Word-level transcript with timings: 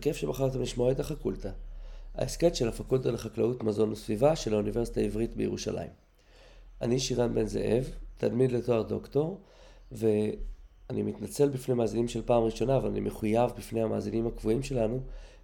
וכיף 0.00 0.16
שבחרתם 0.16 0.60
לשמוע 0.60 0.92
את 0.92 1.00
החקולטה, 1.00 1.50
ההסכת 2.14 2.56
של 2.56 2.68
הפקולטה 2.68 3.10
לחקלאות, 3.10 3.62
מזון 3.62 3.92
וסביבה 3.92 4.36
של 4.36 4.54
האוניברסיטה 4.54 5.00
העברית 5.00 5.36
בירושלים. 5.36 5.90
אני 6.80 7.00
שירן 7.00 7.34
בן 7.34 7.46
זאב, 7.46 7.84
תלמיד 8.16 8.52
לתואר 8.52 8.82
דוקטור, 8.82 9.40
ואני 9.92 11.02
מתנצל 11.02 11.48
בפני 11.48 11.74
מאזינים 11.74 12.08
של 12.08 12.22
פעם 12.22 12.42
ראשונה, 12.42 12.76
אבל 12.76 12.88
אני 12.88 13.00
מחויב 13.00 13.50
בפני 13.58 13.82
המאזינים 13.82 14.26
הקבועים 14.26 14.62
שלנו, 14.62 15.00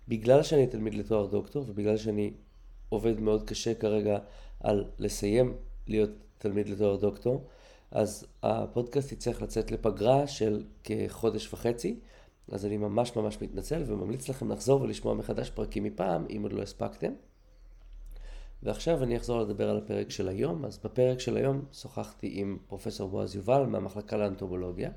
בגלל 0.08 0.42
שאני 0.42 0.66
תלמיד 0.66 0.94
לתואר 0.94 1.26
דוקטור, 1.26 1.64
ובגלל 1.68 1.96
שאני 1.96 2.30
עובד 2.88 3.20
מאוד 3.20 3.42
קשה 3.42 3.74
כרגע 3.74 4.18
על 4.60 4.84
לסיים 4.98 5.54
להיות 5.86 6.10
תלמיד 6.38 6.68
לתואר 6.68 6.96
דוקטור, 6.96 7.44
אז 7.90 8.26
הפודקאסט 8.42 9.12
יצטרך 9.12 9.42
לצאת 9.42 9.70
לפגרה 9.70 10.26
של 10.26 10.64
כחודש 10.84 11.52
וחצי. 11.52 12.00
אז 12.52 12.66
אני 12.66 12.76
ממש 12.76 13.16
ממש 13.16 13.42
מתנצל 13.42 13.82
וממליץ 13.86 14.28
לכם 14.28 14.52
לחזור 14.52 14.82
ולשמוע 14.82 15.14
מחדש 15.14 15.50
פרקים 15.50 15.84
מפעם, 15.84 16.26
אם 16.36 16.42
עוד 16.42 16.52
לא 16.52 16.62
הספקתם. 16.62 17.12
ועכשיו 18.62 19.02
אני 19.02 19.16
אחזור 19.16 19.40
לדבר 19.40 19.70
על 19.70 19.76
הפרק 19.76 20.10
של 20.10 20.28
היום. 20.28 20.64
אז 20.64 20.78
בפרק 20.84 21.20
של 21.20 21.36
היום 21.36 21.64
שוחחתי 21.72 22.30
עם 22.32 22.58
פרופסור 22.66 23.10
בועז 23.10 23.36
יובל 23.36 23.66
מהמחלקה 23.66 24.16
לאנטומולוגיה. 24.16 24.90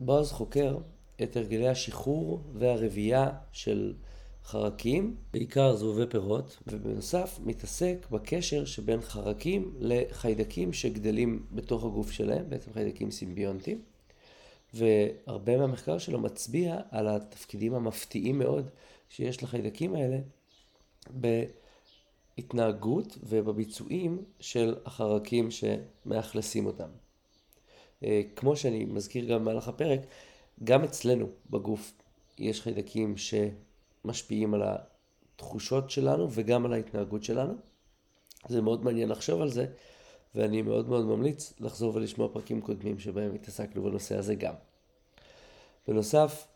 בועז 0.00 0.32
חוקר 0.32 0.78
את 1.22 1.36
הרגלי 1.36 1.68
השחרור 1.68 2.40
והרבייה 2.54 3.30
של 3.52 3.94
חרקים, 4.44 5.16
בעיקר 5.32 5.76
זבובי 5.76 6.06
פירות, 6.06 6.62
ובנוסף 6.66 7.38
מתעסק 7.44 8.06
בקשר 8.10 8.64
שבין 8.64 9.00
חרקים 9.00 9.74
לחיידקים 9.78 10.72
שגדלים 10.72 11.46
בתוך 11.52 11.84
הגוף 11.84 12.10
שלהם, 12.10 12.48
בעצם 12.48 12.72
חיידקים 12.72 13.10
סימביונטיים. 13.10 13.93
והרבה 14.74 15.56
מהמחקר 15.56 15.98
שלו 15.98 16.20
מצביע 16.20 16.80
על 16.90 17.08
התפקידים 17.08 17.74
המפתיעים 17.74 18.38
מאוד 18.38 18.70
שיש 19.08 19.42
לחיידקים 19.42 19.94
האלה 19.94 20.18
בהתנהגות 22.36 23.18
ובביצועים 23.22 24.24
של 24.40 24.74
החרקים 24.84 25.48
שמאכלסים 25.50 26.66
אותם. 26.66 26.88
אה, 28.04 28.22
כמו 28.36 28.56
שאני 28.56 28.84
מזכיר 28.84 29.24
גם 29.24 29.40
במהלך 29.40 29.68
הפרק, 29.68 30.00
גם 30.64 30.84
אצלנו 30.84 31.26
בגוף 31.50 31.92
יש 32.38 32.62
חיידקים 32.62 33.14
שמשפיעים 33.16 34.54
על 34.54 34.62
התחושות 35.36 35.90
שלנו 35.90 36.28
וגם 36.30 36.66
על 36.66 36.72
ההתנהגות 36.72 37.24
שלנו. 37.24 37.54
זה 38.48 38.60
מאוד 38.60 38.84
מעניין 38.84 39.08
לחשוב 39.08 39.40
על 39.40 39.48
זה, 39.48 39.66
ואני 40.34 40.62
מאוד 40.62 40.88
מאוד 40.88 41.04
ממליץ 41.04 41.52
לחזור 41.60 41.94
ולשמוע 41.94 42.28
פרקים 42.32 42.60
קודמים 42.60 42.98
שבהם 42.98 43.34
התעסקנו 43.34 43.82
בנושא 43.82 44.18
הזה 44.18 44.34
גם. 44.34 44.54
בנוסף, 45.88 46.46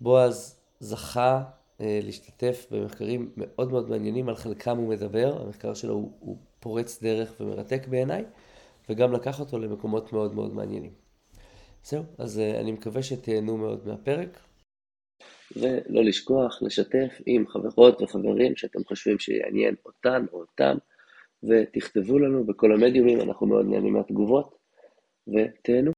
בועז 0.00 0.60
זכה 0.80 1.42
אה, 1.80 2.00
להשתתף 2.02 2.66
במחקרים 2.70 3.32
מאוד 3.36 3.70
מאוד 3.70 3.90
מעניינים, 3.90 4.28
על 4.28 4.34
חלקם 4.34 4.76
הוא 4.76 4.88
מדבר, 4.88 5.42
המחקר 5.42 5.74
שלו 5.74 5.94
הוא, 5.94 6.12
הוא 6.20 6.36
פורץ 6.60 7.02
דרך 7.02 7.32
ומרתק 7.40 7.88
בעיניי, 7.88 8.24
וגם 8.88 9.12
לקח 9.12 9.40
אותו 9.40 9.58
למקומות 9.58 10.12
מאוד 10.12 10.34
מאוד 10.34 10.54
מעניינים. 10.54 10.92
זהו, 11.84 12.02
אז 12.18 12.38
אה, 12.38 12.60
אני 12.60 12.72
מקווה 12.72 13.02
שתהנו 13.02 13.56
מאוד 13.56 13.86
מהפרק. 13.86 14.38
ולא 15.56 16.04
לשכוח 16.04 16.62
לשתף 16.62 17.20
עם 17.26 17.46
חברות 17.46 18.02
וחברים 18.02 18.56
שאתם 18.56 18.84
חושבים 18.84 19.18
שיעניין 19.18 19.74
אותן 19.86 20.26
או 20.32 20.40
אותם. 20.40 20.76
ותכתבו 21.48 22.18
לנו 22.18 22.44
בכל 22.44 22.72
המדיומים, 22.72 23.20
אנחנו 23.20 23.46
מאוד 23.46 23.66
נהנים 23.66 23.92
מהתגובות, 23.92 24.54
ותהנו. 25.28 25.92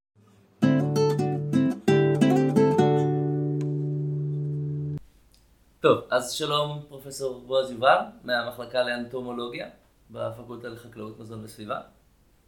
טוב, 5.80 5.98
אז 6.10 6.32
שלום 6.32 6.82
פרופסור 6.88 7.40
בועז 7.46 7.70
יובל, 7.70 7.98
מהמחלקה 8.24 8.82
לאנטומולוגיה 8.82 9.68
בפקולטה 10.10 10.68
לחקלאות, 10.68 11.20
מזון 11.20 11.44
וסביבה. 11.44 11.80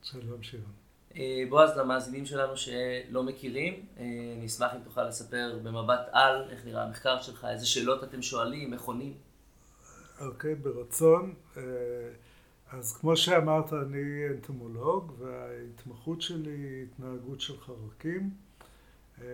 שלום 0.02 0.42
שירון. 0.42 0.72
אה, 1.16 1.42
בועז, 1.48 1.76
למאזינים 1.76 2.26
שלנו 2.26 2.56
שלא 2.56 3.22
מכירים, 3.22 3.86
אה, 3.98 4.04
אני 4.38 4.46
אשמח 4.46 4.74
אם 4.74 4.80
תוכל 4.84 5.08
לספר 5.08 5.58
במבט 5.62 6.08
על 6.12 6.50
איך 6.50 6.66
נראה 6.66 6.82
המחקר 6.82 7.20
שלך, 7.20 7.46
איזה 7.50 7.66
שאלות 7.66 8.04
אתם 8.04 8.22
שואלים, 8.22 8.72
איך 8.72 8.82
עונים. 8.82 9.14
אוקיי, 10.20 10.54
ברצון. 10.54 11.34
אז 12.70 12.96
כמו 12.96 13.16
שאמרת, 13.16 13.72
אני 13.72 14.28
אנטומולוג, 14.30 15.12
וההתמחות 15.18 16.22
שלי 16.22 16.50
היא 16.50 16.82
התנהגות 16.82 17.40
של 17.40 17.60
חרקים, 17.60 18.30
אה, 19.20 19.26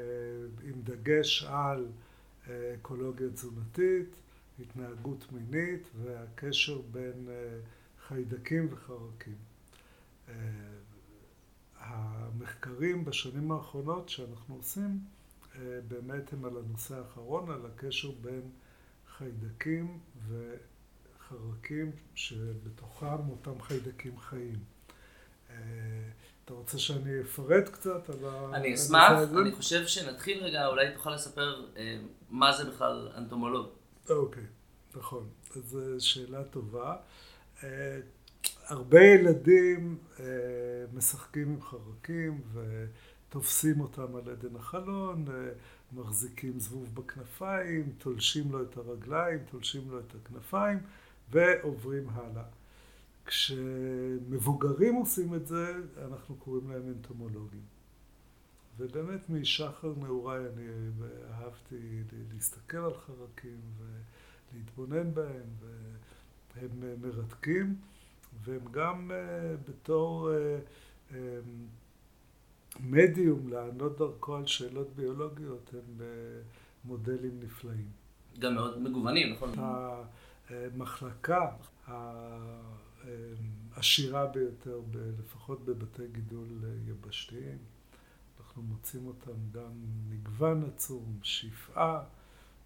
עם 0.62 0.82
דגש 0.84 1.44
על 1.44 1.86
אה, 2.48 2.74
אקולוגיה 2.74 3.28
תזונתית, 3.28 4.16
התנהגות 4.60 5.32
מינית 5.32 5.88
והקשר 6.02 6.80
בין 6.92 7.28
אה, 7.28 7.58
חיידקים 8.08 8.68
וחרקים. 8.70 9.36
המחקרים 11.78 13.04
בשנים 13.04 13.52
האחרונות 13.52 14.08
שאנחנו 14.08 14.54
עושים 14.54 14.98
באמת 15.88 16.32
הם 16.32 16.44
על 16.44 16.56
הנושא 16.56 16.96
האחרון, 16.96 17.50
על 17.50 17.66
הקשר 17.66 18.10
בין 18.10 18.42
חיידקים 19.16 19.98
ו... 20.28 20.54
חרקים 21.34 21.92
שבתוכם 22.14 23.28
אותם 23.30 23.62
חיידקים 23.62 24.18
חיים. 24.18 24.58
אה, 25.50 25.56
אתה 26.44 26.54
רוצה 26.54 26.78
שאני 26.78 27.20
אפרט 27.20 27.68
קצת 27.68 28.10
על 28.10 28.24
ה... 28.24 28.50
אני 28.54 28.74
אשמח, 28.74 29.12
אני 29.40 29.52
חושב 29.52 29.86
שנתחיל 29.86 30.44
רגע, 30.44 30.66
אולי 30.66 30.94
תוכל 30.94 31.14
לספר 31.14 31.66
אה, 31.76 31.98
מה 32.30 32.52
זה 32.52 32.70
בכלל 32.70 33.08
אנטומולוג. 33.16 33.66
אוקיי, 34.10 34.42
נכון, 34.96 35.28
זו 35.54 35.80
שאלה 35.98 36.44
טובה. 36.44 36.96
אה, 37.64 37.98
הרבה 38.66 39.00
ילדים 39.00 39.98
משחקים 40.92 41.48
עם 41.48 41.62
חרקים 41.62 42.42
ותופסים 42.52 43.80
אותם 43.80 44.16
על 44.16 44.30
עדן 44.30 44.56
החלון, 44.56 45.24
מחזיקים 45.92 46.60
זבוב 46.60 46.94
בכנפיים, 46.94 47.92
תולשים 47.98 48.52
לו 48.52 48.62
את 48.62 48.76
הרגליים, 48.76 49.38
תולשים 49.50 49.90
לו 49.90 49.98
את 49.98 50.14
הכנפיים. 50.14 50.78
ועוברים 51.30 52.08
הלאה. 52.08 52.44
כשמבוגרים 53.26 54.94
עושים 54.94 55.34
את 55.34 55.46
זה, 55.46 55.74
אנחנו 56.08 56.34
קוראים 56.36 56.70
להם 56.70 56.88
אנטומולוגים. 56.88 57.62
ובאמת 58.78 59.30
משחר 59.30 59.94
נעוריי 60.00 60.46
אני 60.54 60.66
אהבתי 61.30 62.02
להסתכל 62.32 62.76
על 62.76 62.94
חרקים 62.94 63.60
ולהתבונן 64.52 65.14
בהם, 65.14 65.48
והם 66.54 67.00
מרתקים, 67.02 67.76
והם 68.44 68.60
גם 68.70 69.10
אה, 69.10 69.56
בתור 69.68 70.32
אה, 70.32 70.58
אה, 71.14 71.38
מדיום 72.80 73.48
לענות 73.48 73.98
דרכו 73.98 74.36
על 74.36 74.46
שאלות 74.46 74.88
ביולוגיות, 74.96 75.74
הם 75.74 76.06
מודלים 76.84 77.40
נפלאים. 77.40 77.88
גם 78.38 78.54
מאוד 78.54 78.82
מגוונים, 78.82 79.32
נכון? 79.32 79.52
המחלקה 80.50 81.50
העשירה 83.76 84.26
ביותר, 84.26 84.80
לפחות 85.18 85.64
בבתי 85.64 86.02
גידול 86.12 86.48
יבשתיים. 86.88 87.58
אנחנו 88.40 88.62
מוצאים 88.62 89.06
אותם 89.06 89.32
גם 89.52 89.72
מגוון 90.08 90.70
עצום, 90.74 91.18
שפעה 91.22 92.04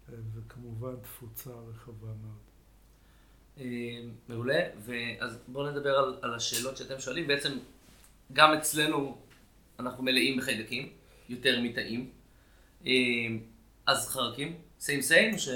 וכמובן 0.09 0.95
תפוצה 1.01 1.49
רחבה 1.49 2.07
מאוד. 2.07 2.39
אה, 3.57 3.65
מעולה, 4.29 4.59
אז 5.19 5.37
בואו 5.47 5.71
נדבר 5.71 5.97
על, 5.97 6.19
על 6.21 6.33
השאלות 6.33 6.77
שאתם 6.77 6.99
שואלים. 6.99 7.27
בעצם 7.27 7.57
גם 8.33 8.53
אצלנו 8.53 9.21
אנחנו 9.79 10.03
מלאים 10.03 10.37
בחיידקים, 10.37 10.89
יותר 11.29 11.61
מתאים. 11.61 12.11
אה, 12.85 12.91
אז 13.87 14.07
חרקים, 14.09 14.57
סיים 14.79 15.01
סיים? 15.01 15.37
ש... 15.37 15.49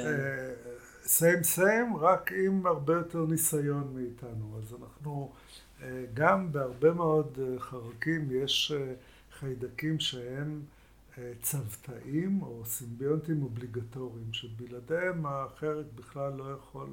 סיים 1.05 1.44
סיים, 1.44 1.97
רק 1.97 2.31
עם 2.31 2.65
הרבה 2.65 2.94
יותר 2.94 3.25
ניסיון 3.25 3.94
מאיתנו. 3.95 4.57
אז 4.57 4.75
אנחנו, 4.81 5.31
אה, 5.81 6.05
גם 6.13 6.51
בהרבה 6.51 6.94
מאוד 6.94 7.39
אה, 7.41 7.59
חרקים 7.59 8.27
יש 8.31 8.71
אה, 8.75 8.94
חיידקים 9.39 10.00
שהם 10.00 10.61
צוותאים 11.41 12.41
או 12.41 12.65
סימביונטים 12.65 13.44
אובליגטוריים, 13.44 14.33
שבלעדיהם 14.33 15.25
החרק 15.25 15.85
בכלל 15.95 16.33
לא 16.33 16.51
יכול 16.53 16.89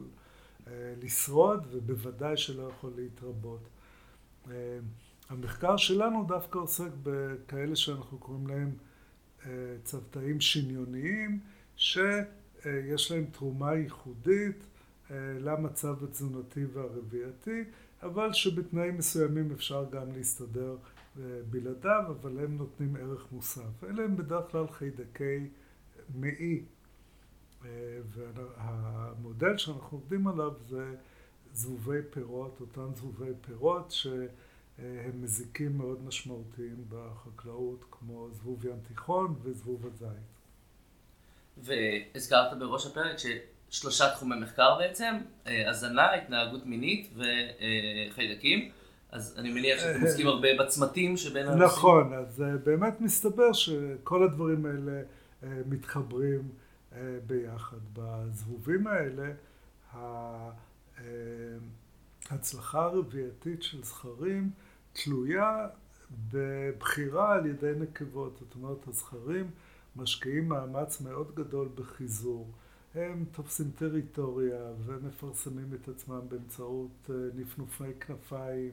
לשרוד 1.02 1.66
ובוודאי 1.70 2.36
שלא 2.36 2.68
יכול 2.68 2.92
להתרבות. 2.96 3.68
המחקר 5.28 5.76
שלנו 5.76 6.24
דווקא 6.28 6.58
עוסק 6.58 6.90
בכאלה 7.02 7.76
שאנחנו 7.76 8.18
קוראים 8.18 8.46
להם 8.46 8.70
צוותאים 9.84 10.40
שניוניים, 10.40 11.40
ש... 11.76 11.98
אה, 12.66 12.80
יש 12.84 13.12
להם 13.12 13.24
תרומה 13.24 13.74
ייחודית 13.74 14.64
אה, 15.10 15.16
למצב 15.40 16.04
התזונתי 16.04 16.64
והרבייתי, 16.64 17.64
אבל 18.02 18.32
שבתנאים 18.32 18.96
מסוימים 18.98 19.52
אפשר 19.52 19.84
גם 19.90 20.12
להסתדר 20.16 20.76
אה, 21.18 21.22
בלעדיו, 21.50 22.04
אבל 22.20 22.38
הם 22.44 22.56
נותנים 22.56 22.96
ערך 22.96 23.32
מוסף. 23.32 23.84
אלה 23.84 24.04
הם 24.04 24.16
בדרך 24.16 24.50
כלל 24.50 24.66
חיידקי 24.68 25.48
מעי. 26.14 26.64
והמודל 28.10 29.56
שאנחנו 29.56 29.98
עובדים 29.98 30.26
עליו 30.26 30.52
זה 30.68 30.94
זבובי 31.52 31.98
פירות, 32.10 32.60
אותם 32.60 32.94
זבובי 32.94 33.30
פירות 33.40 33.90
שהם 33.90 35.22
מזיקים 35.22 35.78
מאוד 35.78 36.04
משמעותיים 36.04 36.84
בחקלאות 36.88 37.84
כמו 37.90 38.28
זבוב 38.32 38.64
ים 38.64 38.80
תיכון 38.88 39.34
וזבוב 39.42 39.86
הזית. 39.86 40.39
והזכרת 41.62 42.58
בראש 42.58 42.86
הפרק 42.86 43.16
ששלושה 43.18 44.10
תחומי 44.10 44.36
מחקר 44.36 44.78
בעצם, 44.78 45.14
הזנה, 45.46 46.14
התנהגות 46.14 46.66
מינית 46.66 47.14
וחיידקים. 48.10 48.70
אז 49.10 49.34
אני 49.38 49.52
מניח 49.52 49.80
שאתם 49.80 50.00
עוסקים 50.00 50.26
הרבה 50.26 50.48
בצמתים 50.58 51.16
שבין 51.16 51.46
האנשים. 51.46 51.62
נכון, 51.66 52.12
אז 52.12 52.44
באמת 52.64 53.00
מסתבר 53.00 53.52
שכל 53.52 54.24
הדברים 54.24 54.66
האלה 54.66 55.02
מתחברים 55.66 56.48
ביחד. 57.26 57.76
בזבובים 57.92 58.86
האלה 58.86 59.32
ההצלחה 62.30 62.84
הרבייתית 62.84 63.62
של 63.62 63.84
זכרים 63.84 64.50
תלויה 64.92 65.66
בבחירה 66.32 67.34
על 67.34 67.46
ידי 67.46 67.72
נקבות. 67.76 68.36
זאת 68.40 68.54
אומרת, 68.54 68.88
הזכרים 68.88 69.50
משקיעים 70.00 70.48
מאמץ 70.48 71.00
מאוד 71.00 71.34
גדול 71.34 71.68
בחיזור. 71.74 72.50
הם 72.94 73.24
תופסים 73.32 73.70
טריטוריה 73.70 74.72
ומפרסמים 74.84 75.74
את 75.74 75.88
עצמם 75.88 76.20
באמצעות 76.28 77.10
נפנופי 77.34 77.94
כנפיים 78.00 78.72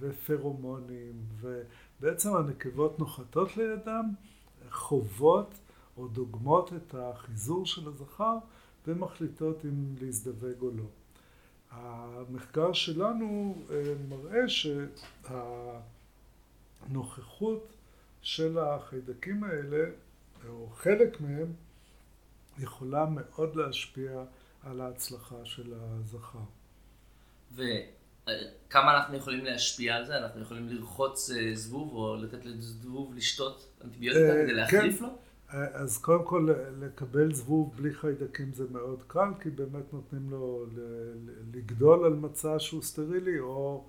ופרומונים, 0.00 1.22
ובעצם 1.40 2.36
הנקבות 2.36 2.98
נוחתות 2.98 3.56
לידם, 3.56 4.04
חוות 4.70 5.54
או 5.96 6.08
דוגמות 6.08 6.72
את 6.72 6.94
החיזור 6.94 7.66
של 7.66 7.88
הזכר 7.88 8.38
ומחליטות 8.86 9.64
אם 9.64 9.94
להזדווג 10.00 10.62
או 10.62 10.70
לא. 10.70 10.84
המחקר 11.70 12.72
שלנו 12.72 13.56
מראה 14.08 14.44
שהנוכחות 16.88 17.66
של 18.22 18.58
החיידקים 18.58 19.44
האלה, 19.44 19.90
או 20.48 20.68
חלק 20.74 21.20
מהם, 21.20 21.52
יכולה 22.58 23.06
מאוד 23.06 23.56
להשפיע 23.56 24.24
על 24.62 24.80
ההצלחה 24.80 25.36
של 25.44 25.74
הזכר. 25.74 26.38
וכמה 27.54 28.96
אנחנו 28.96 29.16
יכולים 29.16 29.44
להשפיע 29.44 29.96
על 29.96 30.06
זה? 30.06 30.18
אנחנו 30.18 30.42
יכולים 30.42 30.68
לרחוץ 30.68 31.30
זבוב 31.54 31.94
או 31.94 32.16
לתת 32.16 32.44
לזבוב 32.44 33.14
לשתות 33.14 33.68
אנטיביוטיקה 33.84 34.32
כדי 34.44 34.54
להחליף 34.54 35.00
לו? 35.00 35.08
אז 35.48 35.98
קודם 35.98 36.24
כל 36.24 36.48
לקבל 36.80 37.34
זבוב 37.34 37.76
בלי 37.76 37.94
חיידקים 37.94 38.52
זה 38.52 38.64
מאוד 38.70 39.02
קל, 39.06 39.28
כי 39.40 39.50
באמת 39.50 39.92
נותנים 39.92 40.30
לו 40.30 40.66
לגדול 41.54 42.04
על 42.04 42.12
מצע 42.12 42.58
שהוא 42.58 42.82
סטרילי, 42.82 43.38
או 43.38 43.84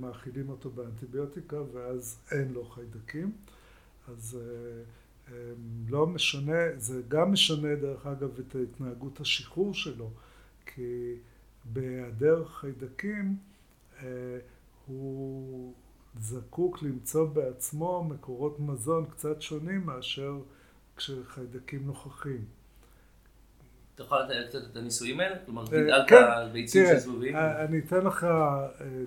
מאכילים 0.00 0.48
אותו 0.48 0.70
באנטיביוטיקה 0.70 1.56
ואז 1.72 2.18
אין 2.30 2.52
לו 2.52 2.64
חיידקים. 2.64 3.32
אז 4.08 4.38
לא 5.88 6.06
משנה, 6.06 6.76
זה 6.76 7.02
גם 7.08 7.32
משנה 7.32 7.74
דרך 7.74 8.06
אגב 8.06 8.38
את 8.38 8.56
התנהגות 8.62 9.20
השחרור 9.20 9.74
שלו, 9.74 10.10
כי 10.66 11.14
בהיעדר 11.64 12.44
חיידקים 12.44 13.36
הוא 14.86 15.74
זקוק 16.20 16.82
למצוא 16.82 17.28
בעצמו 17.28 18.04
מקורות 18.04 18.60
מזון 18.60 19.06
קצת 19.10 19.42
שונים 19.42 19.86
מאשר 19.86 20.38
כשחיידקים 20.96 21.86
נוכחים. 21.86 22.44
אתה 23.94 24.02
יכול 24.02 24.18
לתאר 24.18 24.48
קצת 24.48 24.58
את 24.70 24.76
הניסויים 24.76 25.20
האלה? 25.20 25.36
כלומר, 25.44 25.64
גידלת 25.64 26.08
כן, 26.08 26.52
ביצים 26.52 26.86
של 26.86 26.98
זבובים? 26.98 27.36
אני 27.36 27.78
אתן 27.78 28.04
לך 28.04 28.26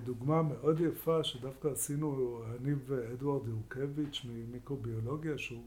דוגמה 0.06 0.42
מאוד 0.42 0.80
יפה 0.80 1.24
שדווקא 1.24 1.68
עשינו, 1.68 2.42
אני 2.60 2.74
ואדוארד 2.86 3.48
יורקביץ' 3.48 4.22
ממיקרוביולוגיה, 4.26 5.38
שהוא 5.38 5.62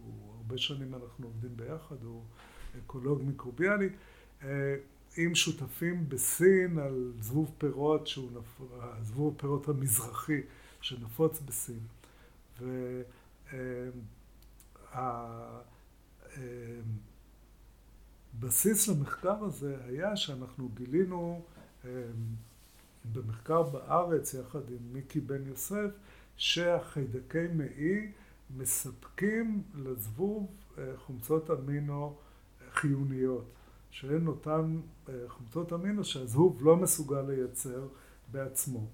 הרבה 0.48 0.58
שנים 0.58 0.94
אנחנו 0.94 1.26
עובדים 1.26 1.56
ביחד, 1.56 2.02
הוא 2.02 2.22
אקולוג 2.78 3.22
מיקרוביאלי, 3.22 3.88
עם 5.16 5.34
שותפים 5.34 6.08
בסין 6.08 6.78
על 6.78 7.12
זבוב 7.20 7.54
פירות, 7.58 8.06
שהוא 8.06 8.30
נפ... 8.32 8.60
זבוב 9.02 9.34
הפירות 9.36 9.68
המזרחי 9.68 10.40
שנפוץ 10.80 11.40
בסין. 11.40 11.80
וה... 14.92 15.60
בסיס 18.40 18.88
למחקר 18.88 19.44
הזה 19.44 19.76
היה 19.84 20.16
שאנחנו 20.16 20.68
גילינו 20.74 21.44
במחקר 23.12 23.62
בארץ 23.62 24.34
יחד 24.34 24.70
עם 24.70 24.92
מיקי 24.92 25.20
בן 25.20 25.46
יוסף 25.46 25.90
שהחיידקי 26.36 27.46
מעי 27.54 28.12
מספקים 28.56 29.62
לזבוב 29.74 30.46
חומצות 30.96 31.50
אמינו 31.50 32.16
חיוניות. 32.72 33.44
שהן 33.90 34.26
אותן 34.26 34.80
חומצות 35.28 35.72
אמינו 35.72 36.04
שהזבוב 36.04 36.58
לא 36.62 36.76
מסוגל 36.76 37.20
לייצר 37.20 37.88
בעצמו. 38.30 38.86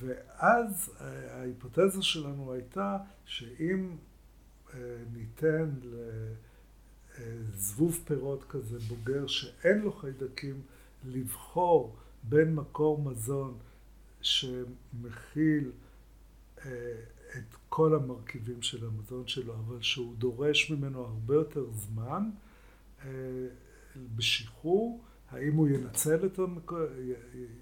ואז 0.00 0.92
ההיפותזה 1.30 2.02
שלנו 2.02 2.52
הייתה 2.52 2.98
שאם 3.24 3.96
ניתן 5.12 5.70
לזבוב 7.18 7.98
פירות 8.04 8.44
כזה 8.48 8.78
בוגר 8.78 9.26
שאין 9.26 9.78
לו 9.78 9.92
חיידקים 9.92 10.60
לבחור 11.04 11.96
בין 12.22 12.54
מקור 12.54 13.02
מזון 13.02 13.58
שמכיל 14.20 15.70
את 17.38 17.54
כל 17.68 17.94
המרכיבים 17.94 18.62
של 18.62 18.86
המזון 18.86 19.26
שלו, 19.26 19.54
אבל 19.54 19.82
שהוא 19.82 20.16
דורש 20.16 20.70
ממנו 20.70 21.04
הרבה 21.04 21.34
יותר 21.34 21.66
זמן 21.70 22.30
בשחרור, 24.16 25.04
האם 25.30 25.54
הוא 25.54 25.68
ינצל 25.68 26.26
את 26.26 26.38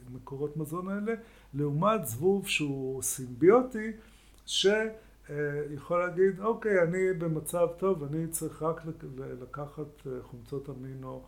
המקורות 0.06 0.56
מזון 0.56 0.88
האלה, 0.88 1.12
לעומת 1.54 2.06
זבוב 2.06 2.47
שהוא 2.47 3.02
סימביוטי, 3.02 3.92
ש... 4.47 4.66
יכול 5.75 5.99
להגיד, 5.99 6.40
אוקיי, 6.40 6.82
אני 6.82 7.12
במצב 7.18 7.66
טוב, 7.78 8.04
אני 8.04 8.26
צריך 8.26 8.62
רק 8.62 8.80
לקחת 9.42 10.06
חומצות 10.23 10.71
אמינו 10.71 11.23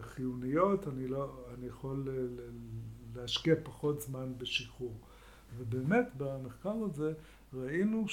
חיוניות, 0.00 0.88
אני, 0.88 1.08
לא, 1.08 1.46
אני 1.54 1.66
יכול 1.66 2.08
להשקיע 3.16 3.54
פחות 3.62 4.00
זמן 4.00 4.32
בשחרור. 4.38 4.94
ובאמת 5.58 6.06
במחקר 6.16 6.74
הזה 6.84 7.12
ראינו 7.54 8.04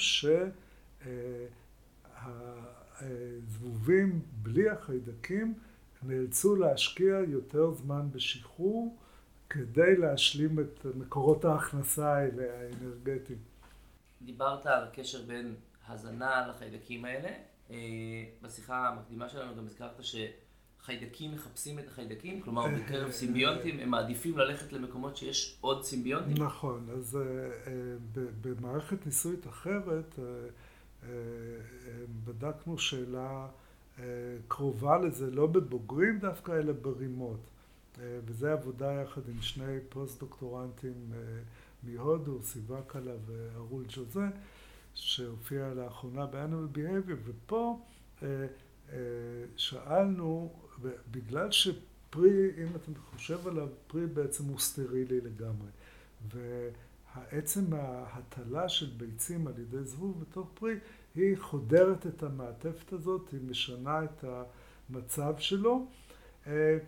שהזבובים 3.06 4.22
בלי 4.42 4.70
החיידקים 4.70 5.54
נאלצו 6.02 6.56
להשקיע 6.56 7.18
יותר 7.28 7.72
זמן 7.72 8.08
בשחרור 8.12 8.96
כדי 9.50 9.96
להשלים 9.96 10.60
את 10.60 10.86
מקורות 10.94 11.44
ההכנסה 11.44 12.14
האלה, 12.14 12.42
האנרגטיים. 12.58 13.38
דיברת 14.22 14.66
על 14.66 14.84
הקשר 14.84 15.22
בין 15.22 15.54
הזנה 15.88 16.46
לחיידקים 16.48 17.04
האלה. 17.04 17.28
אה, 17.70 17.76
בשיחה 18.42 18.88
המקדימה 18.88 19.28
שלנו 19.28 19.56
גם 19.56 19.66
הזכרת 19.66 19.96
שחיידקים 20.82 21.32
מחפשים 21.32 21.78
את 21.78 21.88
החיידקים, 21.88 22.40
כלומר 22.40 22.66
אה, 22.66 22.78
בקרב 22.78 23.06
אה, 23.06 23.12
סימביונטים 23.12 23.80
הם 23.80 23.88
מעדיפים 23.88 24.38
ללכת 24.38 24.72
למקומות 24.72 25.16
שיש 25.16 25.56
עוד 25.60 25.84
סימביונטים. 25.84 26.44
נכון, 26.44 26.88
אז 26.96 27.18
במערכת 28.40 29.06
ניסויית 29.06 29.46
אחרת 29.46 30.18
בדקנו 32.24 32.78
שאלה 32.78 33.48
קרובה 34.48 34.98
לזה, 34.98 35.30
לא 35.30 35.46
בבוגרים 35.46 36.18
דווקא, 36.18 36.52
אלא 36.52 36.72
ברימות. 36.72 37.40
וזה 37.98 38.52
עבודה 38.52 38.92
יחד 38.92 39.28
עם 39.28 39.42
שני 39.42 39.78
פוסט-דוקטורנטים 39.88 41.12
מהודו, 41.82 42.42
סיוואקלה 42.42 43.12
וארול 43.26 43.84
ג'וזה, 43.88 44.26
שהופיע 44.94 45.74
לאחרונה 45.74 46.26
ב-Animal 46.26 46.76
Behavior, 46.76 47.16
ופה 47.24 47.78
אה, 48.22 48.28
אה, 48.28 48.46
שאלנו, 49.56 50.52
בגלל 51.10 51.50
שפרי, 51.50 52.50
אם 52.58 52.66
אתה 52.76 53.00
חושב 53.00 53.48
עליו, 53.48 53.68
פרי 53.86 54.06
בעצם 54.06 54.44
הוא 54.44 54.58
סטרילי 54.58 55.20
לגמרי, 55.20 55.68
והעצם 56.30 57.64
ההטלה 57.74 58.68
של 58.68 58.90
ביצים 58.96 59.46
על 59.46 59.58
ידי 59.58 59.84
זבוב 59.84 60.20
בתוך 60.20 60.50
פרי, 60.54 60.74
היא 61.14 61.36
חודרת 61.38 62.06
את 62.06 62.22
המעטפת 62.22 62.92
הזאת, 62.92 63.30
היא 63.32 63.40
משנה 63.48 64.04
את 64.04 64.24
המצב 64.90 65.34
שלו. 65.38 65.86
אה, 66.46 66.78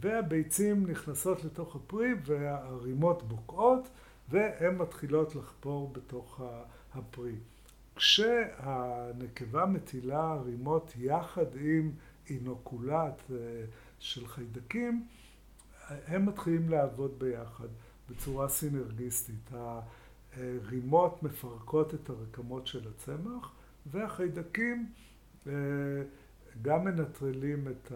והביצים 0.00 0.86
נכנסות 0.90 1.44
לתוך 1.44 1.76
הפרי 1.76 2.10
והרימות 2.26 3.22
בוקעות 3.22 3.88
והן 4.28 4.76
מתחילות 4.76 5.34
לחפור 5.34 5.92
בתוך 5.92 6.40
הפרי. 6.94 7.34
כשהנקבה 7.98 9.66
מטילה 9.66 10.36
רימות 10.44 10.92
יחד 10.98 11.56
עם 11.60 11.90
אינוקולט 12.30 13.22
אה, 13.30 13.36
של 13.98 14.26
חיידקים, 14.26 15.06
הם 15.88 16.26
מתחילים 16.26 16.68
לעבוד 16.68 17.18
ביחד 17.18 17.68
בצורה 18.10 18.48
סינרגיסטית. 18.48 19.50
הרימות 20.36 21.22
מפרקות 21.22 21.94
את 21.94 22.10
הרקמות 22.10 22.66
של 22.66 22.88
הצמח 22.88 23.52
והחיידקים 23.86 24.92
אה, 25.46 25.52
גם 26.62 26.84
מנטרלים 26.84 27.68
את 27.68 27.92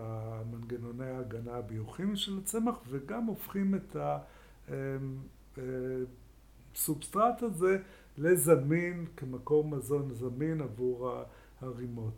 מנגנוני 0.50 1.11
ההגנה 1.11 1.54
הביוכימיים 1.54 2.16
של 2.16 2.38
הצמח 2.38 2.75
וגם 2.88 3.25
הופכים 3.25 3.75
את 3.75 3.97
הסובסטרט 6.75 7.42
הזה 7.42 7.78
לזמין 8.19 9.07
כמקור 9.16 9.64
מזון 9.64 10.14
זמין 10.14 10.61
עבור 10.61 11.23
הרימות. 11.61 12.14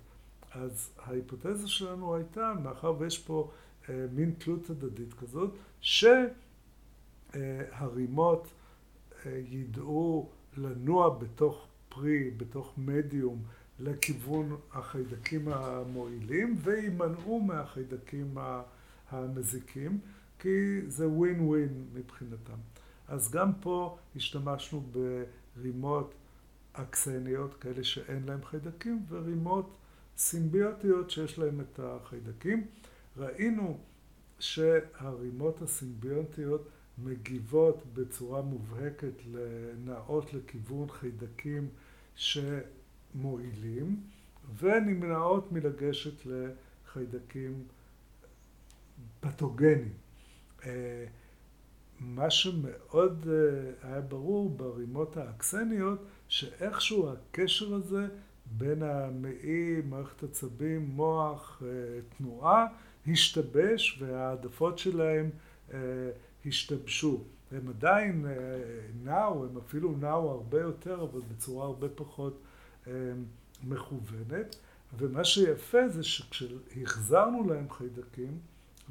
אז 0.52 0.90
ההיפותזה 1.02 1.68
שלנו 1.68 2.14
הייתה, 2.14 2.52
מאחר 2.62 2.94
ויש 2.98 3.18
פה 3.18 3.50
אה, 3.88 4.06
מין 4.12 4.34
תלות 4.38 4.70
הדדית 4.70 5.14
כזאת, 5.14 5.50
שהרימות 7.30 8.48
אה, 9.26 9.40
ידעו 9.48 10.28
לנוע 10.56 11.18
בתוך 11.18 11.66
פרי, 11.88 12.30
בתוך 12.30 12.72
מדיום, 12.78 13.42
לכיוון 13.80 14.56
החיידקים 14.72 15.48
המועילים 15.48 16.56
וימנעו 16.62 17.40
מהחיידקים 17.40 18.38
המזיקים, 19.10 19.98
כי 20.38 20.80
זה 20.86 21.08
ווין 21.08 21.40
ווין 21.40 21.84
מבחינתם. 21.94 22.58
אז 23.08 23.30
גם 23.30 23.52
פה 23.60 23.98
השתמשנו 24.16 24.82
ברימות 25.56 26.14
אקסניות, 26.72 27.54
כאלה 27.54 27.84
שאין 27.84 28.22
להם 28.26 28.44
חיידקים, 28.44 29.02
ורימות 29.08 29.76
סימביוטיות 30.16 31.10
שיש 31.10 31.38
להם 31.38 31.60
את 31.60 31.80
החיידקים. 31.82 32.66
ראינו 33.16 33.78
שהרימות 34.38 35.62
הסימביוטיות 35.62 36.68
מגיבות 36.98 37.82
בצורה 37.94 38.42
מובהקת 38.42 39.12
לנעות 39.32 40.34
לכיוון 40.34 40.88
חיידקים 40.90 41.68
שמועילים 42.16 44.00
ונמנעות 44.58 45.52
מלגשת 45.52 46.26
לחיידקים 46.26 47.64
פתוגנים. 49.20 49.92
אה, 52.04 52.14
מה 52.14 52.30
שמאוד 52.30 53.26
אה, 53.28 53.88
היה 53.90 54.00
ברור 54.00 54.50
ברימות 54.50 55.16
האקסניות, 55.16 55.98
שאיכשהו 56.28 57.12
הקשר 57.12 57.74
הזה 57.74 58.06
בין 58.46 58.82
המעי, 58.82 59.82
מערכת 59.88 60.22
עצבים, 60.22 60.88
מוח, 60.88 61.62
אה, 61.66 61.68
תנועה, 62.18 62.66
השתבש 63.06 64.02
וההעדפות 64.02 64.78
שלהם 64.78 65.30
השתבשו. 66.46 67.24
הם 67.52 67.68
עדיין 67.68 68.26
נעו, 69.04 69.44
הם 69.44 69.56
אפילו 69.56 69.96
נעו 70.00 70.30
הרבה 70.30 70.60
יותר, 70.60 71.02
אבל 71.02 71.20
בצורה 71.30 71.66
הרבה 71.66 71.88
פחות 71.88 72.42
מכוונת. 73.64 74.56
ומה 74.98 75.24
שיפה 75.24 75.88
זה 75.88 76.02
שכשהחזרנו 76.02 77.48
להם 77.48 77.70
חיידקים, 77.70 78.38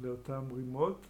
לאותם 0.02 0.42
רימות, 0.54 1.06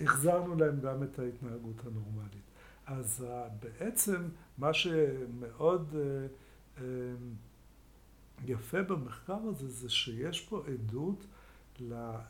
החזרנו 0.00 0.56
להם 0.56 0.80
גם 0.80 1.02
את 1.02 1.18
ההתנהגות 1.18 1.86
הנורמלית. 1.86 2.48
אז 2.86 3.26
בעצם 3.62 4.28
מה 4.58 4.74
שמאוד 4.74 5.94
אה, 5.96 6.26
אה, 6.78 6.84
יפה 8.46 8.82
במחקר 8.82 9.38
הזה 9.48 9.68
זה 9.68 9.90
שיש 9.90 10.40
פה 10.40 10.62
עדות 10.66 11.26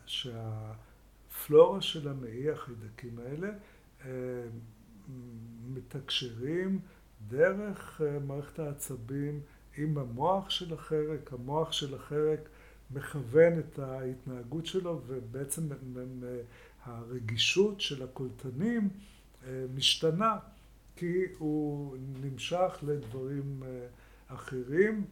שהפלורה 0.06 1.80
של 1.80 2.08
המעי 2.08 2.50
החיידקים 2.50 3.18
האלה 3.18 3.48
אה, 4.04 4.10
מתקשרים 5.68 6.80
דרך 7.28 8.00
מערכת 8.26 8.58
העצבים 8.58 9.40
עם 9.76 9.98
המוח 9.98 10.50
של 10.50 10.74
החרק, 10.74 11.32
המוח 11.32 11.72
של 11.72 11.94
החרק 11.94 12.48
מכוון 12.90 13.58
את 13.58 13.78
ההתנהגות 13.78 14.66
שלו 14.66 15.00
ובעצם 15.06 15.68
הרגישות 16.88 17.80
של 17.80 18.02
הקולטנים 18.02 18.88
אה, 19.46 19.64
משתנה 19.74 20.36
כי 20.96 21.22
הוא 21.38 21.96
נמשך 22.22 22.78
לדברים 22.82 23.62
אה, 23.66 23.86
אחרים 24.28 25.04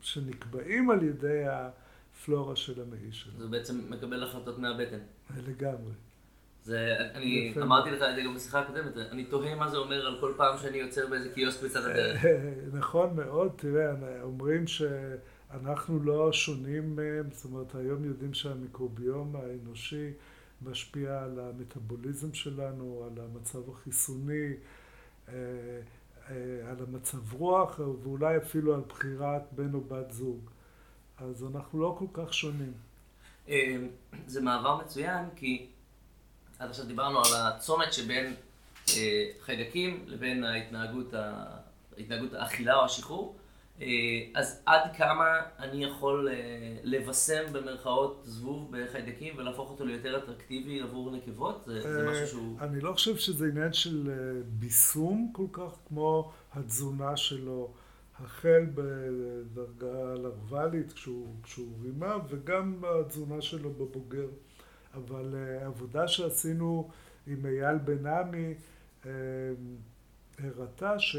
שנקבעים 0.00 0.90
על 0.90 1.02
ידי 1.02 1.44
הפלורה 1.46 2.56
של 2.56 2.82
המעי 2.82 3.12
שלו. 3.12 3.32
זה 3.38 3.46
בעצם 3.46 3.80
מקבל 3.90 4.22
החלטות 4.22 4.58
מהבטן. 4.58 4.98
לגמרי. 5.46 5.92
זה, 6.64 6.96
אני 7.14 7.50
יפה. 7.50 7.62
אמרתי 7.62 7.90
לך 7.90 8.02
את 8.02 8.16
זה 8.16 8.22
גם 8.22 8.34
בשיחה 8.34 8.60
הקודמת, 8.60 8.96
אני 8.96 9.24
תוהה 9.24 9.54
מה 9.54 9.70
זה 9.70 9.76
אומר 9.76 10.06
על 10.06 10.20
כל 10.20 10.32
פעם 10.36 10.58
שאני 10.58 10.76
יוצר 10.78 11.06
באיזה 11.10 11.28
קיוסק 11.34 11.62
בצד 11.64 11.84
הדרך. 11.84 12.24
נכון 12.72 13.16
מאוד, 13.16 13.52
תראה, 13.56 13.92
אומרים 14.22 14.66
שאנחנו 14.66 16.02
לא 16.02 16.32
שונים 16.32 16.96
מהם, 16.96 17.30
זאת 17.32 17.44
אומרת 17.44 17.74
היום 17.74 18.04
יודעים 18.04 18.34
שהמיקרוביום 18.34 19.36
האנושי 19.36 20.10
משפיע 20.64 21.22
על 21.22 21.40
המטאבוליזם 21.40 22.34
שלנו, 22.34 23.06
על 23.06 23.24
המצב 23.24 23.70
החיסוני, 23.70 24.52
אה, 25.28 25.34
אה, 26.30 26.70
על 26.70 26.76
המצב 26.88 27.32
רוח 27.32 27.78
ואולי 27.78 28.36
אפילו 28.36 28.74
על 28.74 28.80
בחירת 28.88 29.42
בן 29.52 29.74
או 29.74 29.80
בת 29.80 30.10
זוג. 30.10 30.50
אז 31.18 31.44
אנחנו 31.44 31.80
לא 31.80 31.96
כל 31.98 32.06
כך 32.12 32.34
שונים. 32.34 32.72
אה, 33.48 33.76
זה 34.26 34.40
מעבר 34.40 34.76
מצוין 34.76 35.24
כי 35.36 35.66
עד 36.58 36.70
עכשיו 36.70 36.86
דיברנו 36.86 37.18
על 37.18 37.32
הצומת 37.34 37.92
שבין 37.92 38.34
חיידקים 39.40 40.04
לבין 40.06 40.44
ההתנהגות, 40.44 41.14
ההתנהגות 41.96 42.32
האכילה 42.34 42.74
או 42.74 42.84
השחרור. 42.84 43.36
אה, 43.80 43.86
אז 44.34 44.62
עד 44.66 44.96
כמה 44.96 45.40
אני 45.58 45.84
יכול 45.84 46.28
אה, 46.28 46.34
לבשם 46.82 47.52
במרכאות 47.52 48.22
זבוב 48.24 48.70
בחיידקים 48.76 49.34
ולהפוך 49.38 49.70
אותו 49.70 49.84
ליותר 49.84 50.18
אטרקטיבי 50.18 50.80
עבור 50.80 51.10
נקבות? 51.10 51.62
זה, 51.66 51.80
זה 51.80 52.10
משהו 52.10 52.26
שהוא... 52.26 52.60
אני 52.60 52.80
לא 52.80 52.92
חושב 52.92 53.16
שזה 53.16 53.46
עניין 53.46 53.72
של 53.72 54.10
אה, 54.10 54.42
ביסום 54.44 55.30
כל 55.32 55.46
כך 55.52 55.78
כמו 55.88 56.32
התזונה 56.52 57.16
שלו, 57.16 57.72
החל 58.18 58.66
בדרגה 58.74 60.14
לרוואלית 60.14 60.92
כשהוא, 60.92 61.34
כשהוא 61.42 61.72
רימה 61.82 62.16
וגם 62.28 62.82
התזונה 63.00 63.42
שלו 63.42 63.70
בבוגר. 63.70 64.28
אבל 64.94 65.34
עבודה 65.64 66.08
שעשינו 66.08 66.90
עם 67.26 67.46
אייל 67.46 67.78
בן 67.78 68.06
עמי 68.06 68.54
הראתה 70.38 70.98
ש... 70.98 71.16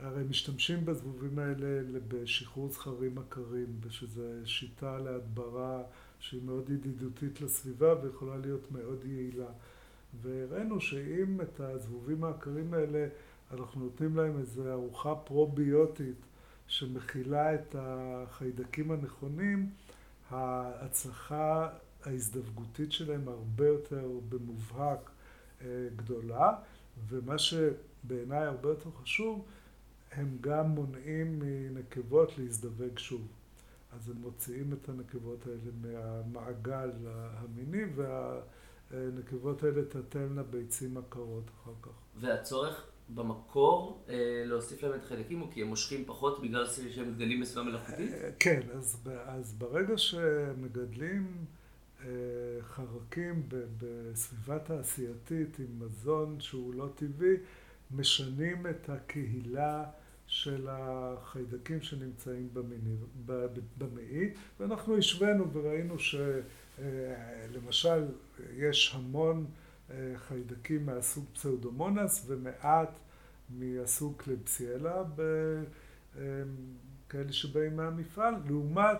הרי 0.00 0.24
משתמשים 0.24 0.84
בזבובים 0.84 1.38
האלה 1.38 1.98
בשחרור 2.08 2.68
זכרים 2.70 3.18
עקרים, 3.18 3.66
ושזו 3.80 4.22
שיטה 4.44 4.98
להדברה 4.98 5.82
שהיא 6.20 6.42
מאוד 6.42 6.70
ידידותית 6.70 7.40
לסביבה 7.40 7.94
ויכולה 8.02 8.36
להיות 8.36 8.72
מאוד 8.72 9.04
יעילה. 9.04 9.50
והראינו 10.22 10.80
שאם 10.80 11.40
את 11.40 11.60
הזבובים 11.60 12.24
העקרים 12.24 12.74
האלה 12.74 13.08
אנחנו 13.50 13.84
נותנים 13.84 14.16
להם 14.16 14.38
איזו 14.38 14.72
ארוחה 14.72 15.14
פרוביוטית 15.14 16.16
שמכילה 16.66 17.54
את 17.54 17.76
החיידקים 17.78 18.90
הנכונים, 18.90 19.70
ההצלחה 20.30 21.68
ההזדווגותית 22.04 22.92
שלהם 22.92 23.28
הרבה 23.28 23.66
יותר 23.66 24.08
במובהק 24.28 25.10
אה, 25.62 25.66
גדולה, 25.96 26.52
ומה 27.08 27.38
שבעיניי 27.38 28.44
הרבה 28.44 28.68
יותר 28.68 28.90
חשוב 29.02 29.44
הם 30.14 30.36
גם 30.40 30.66
מונעים 30.66 31.38
מנקבות 31.38 32.38
להזדווג 32.38 32.98
שוב. 32.98 33.28
אז 33.92 34.08
הם 34.08 34.16
מוציאים 34.16 34.72
את 34.72 34.88
הנקבות 34.88 35.46
האלה 35.46 35.70
מהמעגל 35.82 36.90
המיני, 37.06 37.82
והנקבות 38.90 39.62
האלה 39.62 39.84
תתלנה 39.84 40.42
ביצים 40.42 40.96
עקרות 40.96 41.50
אחר 41.50 41.72
כך. 41.82 41.90
והצורך 42.16 42.86
במקור 43.08 44.04
אה, 44.08 44.42
להוסיף 44.46 44.82
להם 44.82 44.94
את 44.94 45.04
החלקים 45.04 45.38
הוא 45.40 45.52
כי 45.52 45.62
הם 45.62 45.68
מושכים 45.68 46.04
פחות 46.06 46.42
בגלל 46.42 46.66
שהם 46.66 47.10
מגדלים 47.10 47.40
בסביבה 47.40 47.62
מלאכותית? 47.62 48.12
אה, 48.12 48.30
כן, 48.38 48.60
אז, 48.74 49.08
אז 49.26 49.54
ברגע 49.58 49.98
שמגדלים 49.98 51.44
אה, 52.00 52.06
חרקים 52.60 53.48
בסביבה 53.78 54.58
תעשייתית 54.58 55.58
עם 55.58 55.78
מזון 55.78 56.40
שהוא 56.40 56.74
לא 56.74 56.88
טבעי, 56.94 57.36
משנים 57.90 58.66
את 58.66 58.90
הקהילה 58.90 59.84
של 60.26 60.66
החיידקים 60.70 61.82
שנמצאים 61.82 62.48
במעי, 63.78 64.30
ואנחנו 64.60 64.96
השווינו 64.96 65.52
וראינו 65.52 65.94
שלמשל 66.78 68.04
יש 68.56 68.94
המון 68.94 69.46
אה, 69.90 70.12
חיידקים 70.16 70.86
מהסוג 70.86 71.24
פסאודומונס 71.32 72.24
ומעט 72.26 72.98
מהסוג 73.50 74.14
קלפסיאלה 74.16 75.02
כאלה 77.08 77.32
שבאים 77.32 77.76
מהמפעל, 77.76 78.34
לעומת 78.46 78.98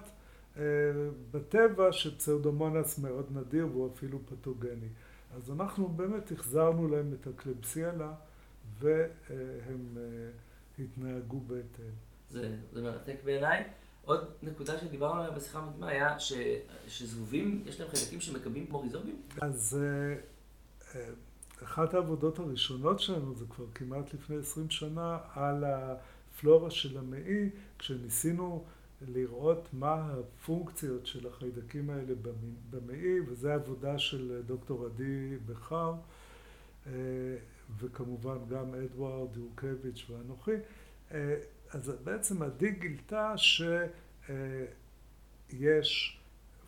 בטבע 1.31 1.93
שפסאודומונס 1.93 2.99
מאוד 2.99 3.26
נדיר 3.31 3.66
והוא 3.66 3.90
אפילו 3.95 4.19
פתוגני. 4.26 4.88
אז 5.37 5.50
אנחנו 5.50 5.88
באמת 5.88 6.33
החזרנו 6.33 6.88
להם 6.88 7.14
את 7.21 7.26
הקלבסיאלה 7.26 8.12
והם 8.78 9.97
התנהגו 10.78 11.40
בהתאם. 11.40 11.95
זה, 12.31 12.57
זה 12.73 12.83
מרתק 12.83 13.16
בעיניי. 13.25 13.64
עוד 14.04 14.25
נקודה 14.43 14.78
שדיברנו 14.78 15.21
עליה 15.21 15.31
בשיחה 15.31 15.59
המקדימה 15.59 15.88
היה 15.88 16.21
ש, 16.21 16.33
שזבובים, 16.88 17.62
יש 17.66 17.81
להם 17.81 17.88
חלקים 17.90 18.21
שמקבלים 18.21 18.66
כמו 18.66 18.81
ריזובים? 18.81 19.23
אז 19.40 19.78
אחת 21.62 21.95
העבודות 21.95 22.38
הראשונות 22.38 23.00
שלנו, 23.00 23.35
זה 23.35 23.45
כבר 23.50 23.64
כמעט 23.75 24.14
לפני 24.14 24.37
עשרים 24.37 24.71
שנה, 24.71 25.19
על 25.35 25.64
הפלורה 25.64 26.71
של 26.71 26.99
המעי, 26.99 27.50
כשניסינו 27.78 28.64
לראות 29.09 29.69
מה 29.73 30.12
הפונקציות 30.12 31.07
של 31.07 31.26
החיידקים 31.28 31.90
האלה 31.90 32.14
במעי, 32.71 33.21
וזו 33.21 33.49
עבודה 33.49 33.99
של 33.99 34.43
דוקטור 34.47 34.87
עדי 34.87 35.37
בכר, 35.47 35.95
וכמובן 37.78 38.38
גם 38.49 38.75
אדוארד 38.75 39.37
יורקביץ' 39.37 40.11
ואנוכי. 40.11 40.56
אז 41.71 41.92
בעצם 42.04 42.42
עדי 42.42 42.71
גילתה 42.71 43.35
שיש 45.50 46.21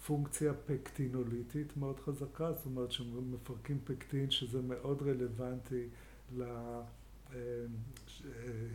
פונקציה 0.07 0.53
פקטינוליטית 0.67 1.77
מאוד 1.77 2.01
חזקה, 2.01 2.53
זאת 2.53 2.67
אומרת 2.67 2.93
שמפרקים 2.93 3.79
פקטין 3.85 4.31
שזה 4.31 4.63
מאוד 4.63 5.03
רלוונטי 5.03 5.89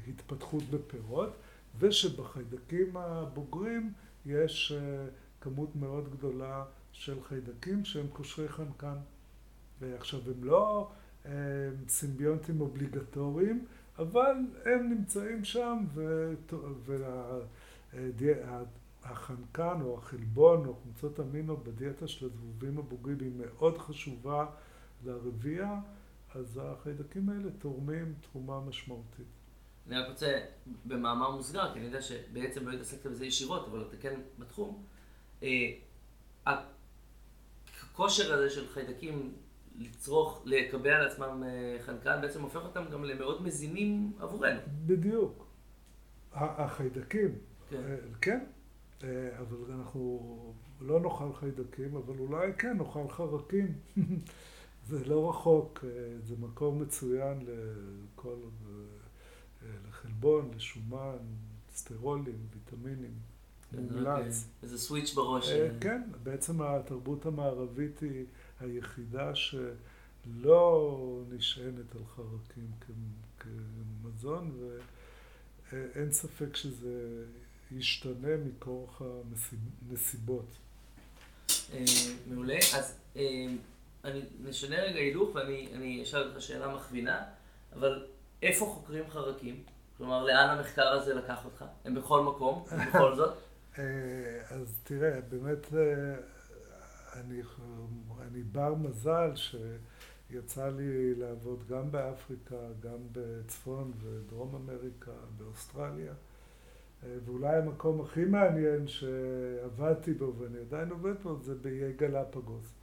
להתפתחות 0.08 0.64
בפירות, 0.64 1.34
ושבחיידקים 1.80 2.98
הבוגרים 2.98 3.94
יש 4.26 4.74
כמות 5.42 5.76
מאוד 5.76 6.12
גדולה 6.12 6.66
של 6.92 7.24
חיידקים 7.24 7.86
שהם 7.86 8.08
קושרי 8.08 8.50
חנקן. 8.50 8.96
עכשיו 9.82 10.20
הם 10.26 10.44
לא 10.44 10.92
סימביונטים 11.88 12.62
אובליגטוריים, 12.62 13.66
אבל 13.98 14.36
הם 14.66 14.90
נמצאים 14.90 15.44
שם 15.44 15.86
והחנקן 19.04 19.82
או 19.82 19.98
החלבון 19.98 20.66
או 20.66 20.76
חומצות 20.76 21.20
אמינו 21.20 21.58
בדיאטה 21.58 22.08
של 22.08 22.26
הזבובים 22.26 22.78
הבוגרים 22.78 23.18
היא 23.20 23.32
מאוד 23.36 23.78
חשובה 23.78 24.46
לרבייה, 25.06 25.80
אז 26.36 26.60
החיידקים 26.64 27.30
האלה 27.30 27.52
תורמים 27.52 28.14
תרומה 28.22 28.60
משמעותית. 28.60 29.26
אני 29.88 29.98
רק 29.98 30.10
רוצה 30.10 30.40
במאמר 30.86 31.32
מוסגר, 31.32 31.74
כי 31.74 31.80
אני 31.80 31.86
יודע 31.86 32.02
שבעצם 32.02 32.68
לא 32.68 32.74
התעסקת 32.74 33.06
בזה 33.06 33.26
ישירות, 33.26 33.68
אבל 33.68 33.82
אתה 33.82 33.98
כן 33.98 34.20
בתחום. 34.40 34.84
הכושר 36.46 38.34
הזה 38.34 38.50
של 38.50 38.68
חיידקים 38.68 39.34
לצרוך, 39.78 40.42
לקבע 40.46 40.96
על 40.96 41.08
עצמם 41.08 41.44
חנקן, 41.86 42.22
בעצם 42.22 42.42
הופך 42.42 42.64
אותם 42.64 42.84
גם 42.92 43.04
למאוד 43.04 43.44
מזינים 43.44 44.12
עבורנו. 44.20 44.60
בדיוק. 44.86 45.46
החיידקים, 46.34 47.36
כן. 47.70 47.98
כן, 48.22 48.40
אבל 49.40 49.74
אנחנו 49.74 50.54
לא 50.82 51.00
נאכל 51.00 51.34
חיידקים, 51.34 51.96
אבל 51.96 52.20
אולי 52.20 52.54
כן 52.58 52.78
נאכל 52.78 53.08
חרקים. 53.10 53.74
זה 54.90 55.06
לא 55.06 55.30
רחוק, 55.30 55.86
זה 56.24 56.36
מקור 56.40 56.76
מצוין 56.76 57.46
לכל, 57.46 58.36
לחלבון, 59.88 60.52
לשומן, 60.56 61.18
סטרולים, 61.74 62.48
ויטמינים. 62.54 63.14
מומלץ. 63.74 64.48
איזה 64.64 64.78
סוויץ' 64.78 65.14
בראש. 65.14 65.50
כן, 65.80 66.02
בעצם 66.24 66.62
התרבות 66.62 67.26
המערבית 67.26 68.00
היא 68.00 68.26
היחידה 68.62 69.36
שלא 69.36 71.22
נשענת 71.30 71.96
על 71.96 72.02
חרקים 72.16 72.72
כמזון, 73.40 74.52
ואין 75.72 76.12
ספק 76.12 76.56
שזה 76.56 77.26
ישתנה 77.72 78.38
מכורח 78.46 79.02
הנסיבות. 79.90 80.58
מעולה. 82.28 82.58
אז 82.78 82.98
אני 84.04 84.22
נשנה 84.44 84.76
רגע 84.76 85.00
הילוך 85.00 85.36
ואני 85.36 86.04
אשאל 86.04 86.28
אותך 86.28 86.42
שאלה 86.42 86.76
מכווינה, 86.76 87.24
אבל 87.74 88.08
איפה 88.42 88.66
חוקרים 88.66 89.10
חרקים? 89.10 89.64
כלומר, 89.98 90.24
לאן 90.24 90.50
המחקר 90.50 90.88
הזה 90.88 91.14
לקח 91.14 91.46
אותך? 91.46 91.66
הם 91.86 91.96
בכל 91.96 92.24
מקום, 92.24 92.66
בכל 92.88 93.16
זאת? 93.16 93.38
אז 94.50 94.80
תראה, 94.84 95.22
באמת 95.22 95.68
אני, 97.14 97.42
אני 98.22 98.44
בר 98.44 98.76
מזל 98.76 99.32
שיצא 99.36 100.70
לי 100.70 101.16
לעבוד 101.16 101.68
גם 101.68 101.92
באפריקה, 101.92 102.56
גם 102.80 103.00
בצפון 103.12 103.92
ודרום 104.02 104.56
אמריקה, 104.56 105.12
באוסטרליה. 105.38 106.14
ואולי 107.26 107.56
המקום 107.56 108.02
הכי 108.02 108.26
מעניין 108.26 108.88
שעבדתי 108.88 110.14
בו, 110.14 110.34
ואני 110.40 110.60
עדיין 110.60 110.90
עובד 110.90 111.14
בו, 111.24 111.40
זה 111.42 111.56
באיי 111.56 111.94
גלפגוס. 111.94 112.74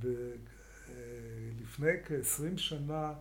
ולפני 0.00 1.92
כעשרים 2.04 2.58
שנה 2.58 3.12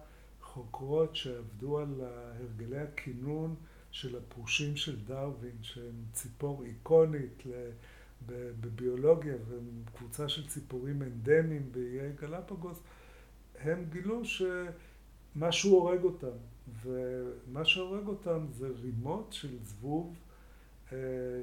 חוקרות 0.41 1.15
שעבדו 1.15 1.79
על 1.79 2.01
הרגלי 2.01 2.79
הכינון 2.79 3.55
של 3.93 4.17
הפרושים 4.17 4.75
של 4.75 5.05
דרווין, 5.05 5.57
שהם 5.61 6.03
ציפור 6.11 6.63
איקונית 6.63 7.43
בביולוגיה 8.25 9.35
והם 9.49 9.83
קבוצה 9.95 10.29
של 10.29 10.47
ציפורים 10.47 11.01
אנדמיים 11.01 11.71
באיי 11.71 12.11
גלפגוס, 12.21 12.79
הם 13.59 13.85
גילו 13.89 14.21
שמשהו 14.25 15.71
הורג 15.71 16.03
אותם, 16.03 16.37
ומה 16.83 17.65
שהורג 17.65 18.07
אותם 18.07 18.45
זה 18.51 18.67
רימות 18.81 19.27
של 19.33 19.57
זבוב 19.63 20.15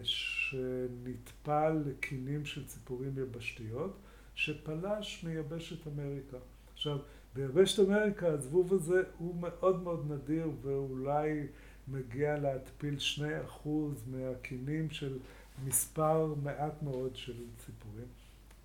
שנטפל 0.02 1.82
לקינים 1.86 2.44
של 2.44 2.66
ציפורים 2.66 3.18
יבשתיות, 3.18 3.96
שפלש 4.34 5.24
מיבשת 5.24 5.86
אמריקה. 5.86 6.36
עכשיו, 6.72 6.98
ביבשת 7.34 7.88
אמריקה 7.88 8.26
הזבוב 8.26 8.74
הזה 8.74 9.02
הוא 9.18 9.34
מאוד 9.40 9.82
מאוד 9.82 10.12
נדיר 10.12 10.50
ואולי 10.62 11.46
מגיע 11.88 12.38
להתפיל 12.38 12.98
שני 12.98 13.40
אחוז 13.44 14.04
מהקינים 14.06 14.90
של 14.90 15.18
מספר 15.64 16.34
מעט 16.42 16.82
מאוד 16.82 17.16
של 17.16 17.36
ציפורים. 17.58 18.06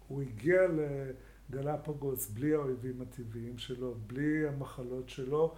הוא 0.07 0.21
הגיע 0.21 0.61
לגלפגוס 1.49 2.29
בלי 2.29 2.53
האויבים 2.53 3.01
הטבעיים 3.01 3.57
שלו, 3.57 3.95
בלי 4.07 4.47
המחלות 4.47 5.09
שלו, 5.09 5.55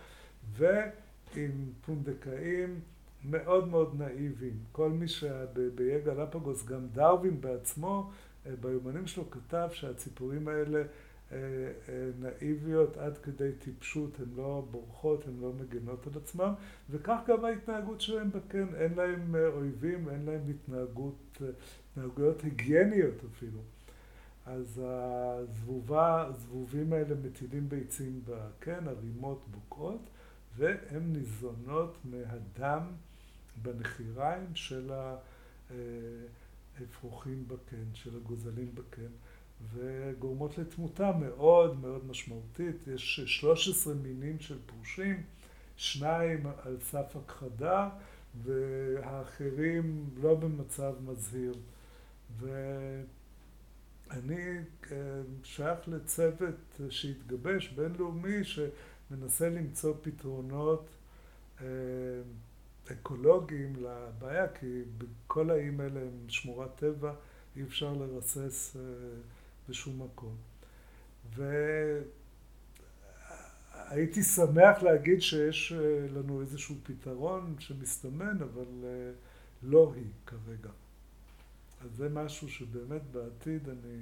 ועם 0.54 1.52
פונדקאים 1.86 2.80
מאוד 3.26 3.68
מאוד 3.68 3.96
נאיביים. 3.98 4.60
כל 4.72 4.90
מי 4.90 5.08
שבאיי 5.08 6.02
גלפגוס, 6.06 6.66
גם 6.66 6.88
דרווין 6.94 7.42
בעצמו, 7.42 8.12
ביומנים 8.62 9.08
שלו 9.08 9.32
כתב 9.32 9.70
שהציפורים 9.72 10.48
האלה 10.48 10.84
נאיביות 12.20 12.98
עד 12.98 13.18
כדי 13.18 13.52
טיפשות, 13.60 14.20
הן 14.20 14.30
לא 14.36 14.68
בורחות, 14.72 15.28
הן 15.28 15.40
לא 15.42 15.54
מגנות 15.54 16.08
על 16.08 16.14
עצמן, 16.22 16.54
וכך 16.90 17.20
גם 17.28 17.46
ההתנהגות 17.46 18.02
שלהם 18.02 18.32
בקן, 18.32 18.76
אין 18.76 18.94
להם 18.94 19.36
אויבים, 19.36 20.10
אין 20.10 20.26
להם 20.26 20.42
התנהגות, 20.50 21.42
התנהגויות 21.92 22.42
היגייניות 22.44 23.16
אפילו. 23.32 23.60
אז 24.46 24.82
הזבובה, 24.84 26.26
הזבובים 26.26 26.94
האלה 26.94 27.16
מטילים 27.16 27.70
ביצים 27.70 28.22
בקן, 28.26 28.88
הרימות 28.88 29.46
בוקעות, 29.52 30.10
והן 30.58 31.14
ניזונות 31.14 31.98
מהדם 32.04 32.84
בנחיריים 33.62 34.56
של 34.56 34.92
האפרוחים 36.80 37.48
בקן, 37.48 37.86
של 37.94 38.18
הגוזלים 38.18 38.72
בקן. 38.76 39.12
וגורמות 39.74 40.58
לתמותה 40.58 41.12
מאוד 41.12 41.80
מאוד 41.80 42.06
משמעותית. 42.06 42.88
יש 42.88 43.20
13 43.20 43.94
מינים 43.94 44.40
של 44.40 44.58
פרושים, 44.66 45.24
שניים 45.76 46.46
על 46.64 46.78
סף 46.82 47.16
הכחדה 47.16 47.90
והאחרים 48.44 50.10
לא 50.22 50.36
במצב 50.36 50.94
מזהיר. 51.06 51.54
ואני 54.10 54.60
שייך 55.44 55.80
לצוות 55.88 56.80
שהתגבש, 56.90 57.68
בינלאומי, 57.68 58.44
שמנסה 58.44 59.50
למצוא 59.50 59.94
פתרונות 60.02 60.90
אקולוגיים 62.92 63.74
לבעיה, 63.76 64.48
כי 64.48 64.82
בכל 64.98 65.50
האיים 65.50 65.80
האלה 65.80 66.00
הם 66.00 66.30
שמורת 66.30 66.76
טבע, 66.76 67.14
אי 67.56 67.64
אפשר 67.64 67.94
לרסס 67.94 68.76
בשום 69.70 70.02
מקום. 70.02 70.36
הייתי 73.74 74.24
שמח 74.24 74.84
להגיד 74.84 75.22
שיש 75.22 75.72
לנו 76.16 76.42
איזשהו 76.42 76.76
פתרון 76.84 77.56
שמסתמן, 77.60 78.38
אבל 78.42 78.86
לא 79.64 79.94
היא 79.96 80.12
כרגע. 80.26 80.70
אז 81.82 81.90
זה 81.96 82.10
משהו 82.10 82.50
שבאמת 82.50 83.02
בעתיד 83.12 83.70
אני 83.70 84.02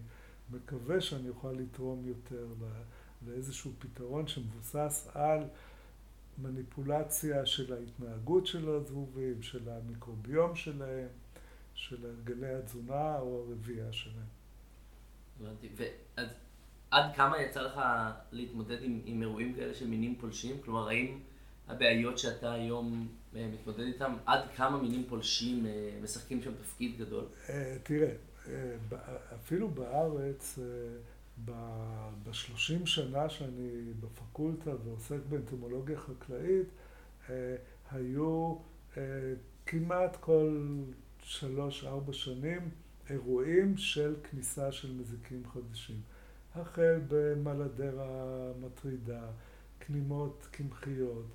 מקווה 0.52 1.02
שאני 1.02 1.30
אוכל 1.30 1.52
לתרום 1.52 2.06
יותר 2.06 2.48
לאיזשהו 3.28 3.72
פתרון 3.80 4.28
שמבוסס 4.28 5.08
על 5.14 5.44
מניפולציה 6.38 7.46
של 7.46 7.74
ההתנהגות 7.74 8.48
של 8.48 8.70
הזבובים, 8.70 9.42
של 9.42 9.70
המיקרוביום 9.70 10.56
שלהם, 10.56 11.08
של 11.74 12.06
הרגלי 12.06 12.56
התזונה 12.56 13.20
או 13.20 13.46
הרבייה 13.48 13.94
שלהם. 13.94 14.35
הבנתי. 15.42 15.68
ואז 15.76 16.28
עד 16.92 17.16
כמה 17.16 17.42
יצא 17.42 17.62
לך 17.62 17.82
להתמודד 18.32 18.84
עם, 18.84 19.02
עם 19.06 19.22
אירועים 19.22 19.54
כאלה 19.54 19.74
של 19.74 19.88
מינים 19.88 20.16
פולשים? 20.16 20.62
כלומר, 20.62 20.90
האם 20.90 21.20
הבעיות 21.68 22.18
שאתה 22.18 22.54
היום 22.54 23.08
אה, 23.36 23.48
מתמודד 23.54 23.80
איתן, 23.80 24.14
עד 24.26 24.40
כמה 24.56 24.82
מינים 24.82 25.04
פולשים 25.10 25.66
אה, 25.66 26.00
משחקים 26.04 26.42
שם 26.42 26.52
תפקיד 26.64 26.98
גדול? 26.98 27.26
אה, 27.50 27.78
תראה, 27.84 28.12
אפילו 29.36 29.70
בארץ, 29.70 30.60
בשלושים 32.24 32.86
שנה 32.86 33.30
שאני 33.30 33.94
בפקולטה 34.00 34.72
ועוסק 34.86 35.20
באנטומולוגיה 35.30 35.98
חקלאית, 35.98 36.68
היו 37.92 38.56
כמעט 39.66 40.16
כל 40.20 40.76
שלוש-ארבע 41.24 42.14
שנים 42.14 42.70
אירועים 43.10 43.78
של 43.78 44.16
כניסה 44.24 44.72
של 44.72 44.92
מזיקים 44.94 45.44
חדשים. 45.54 46.02
החל 46.56 47.00
במלדרה 47.08 48.52
מטרידה, 48.62 49.22
כנימות 49.80 50.48
קמחיות. 50.52 51.26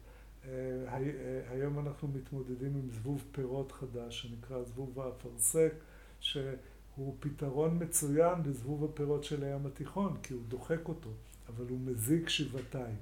אה, 0.44 0.50
אה, 0.92 1.40
היום 1.50 1.78
אנחנו 1.78 2.09
מתמודדים 2.09 2.76
עם 2.76 2.90
זבוב 2.90 3.24
פירות 3.33 3.72
חדש 3.72 4.22
שנקרא 4.22 4.62
זבוב 4.62 5.00
האפרסק, 5.00 5.72
שהוא 6.20 7.16
פתרון 7.20 7.78
מצוין 7.83 8.35
לזבוב 8.44 8.85
הפירות 8.85 9.24
של 9.24 9.44
הים 9.44 9.66
התיכון, 9.66 10.16
כי 10.22 10.35
הוא 10.35 10.42
דוחק 10.48 10.88
אותו, 10.88 11.11
אבל 11.48 11.64
הוא 11.68 11.78
מזיק 11.80 12.28
שבעתיים. 12.28 12.96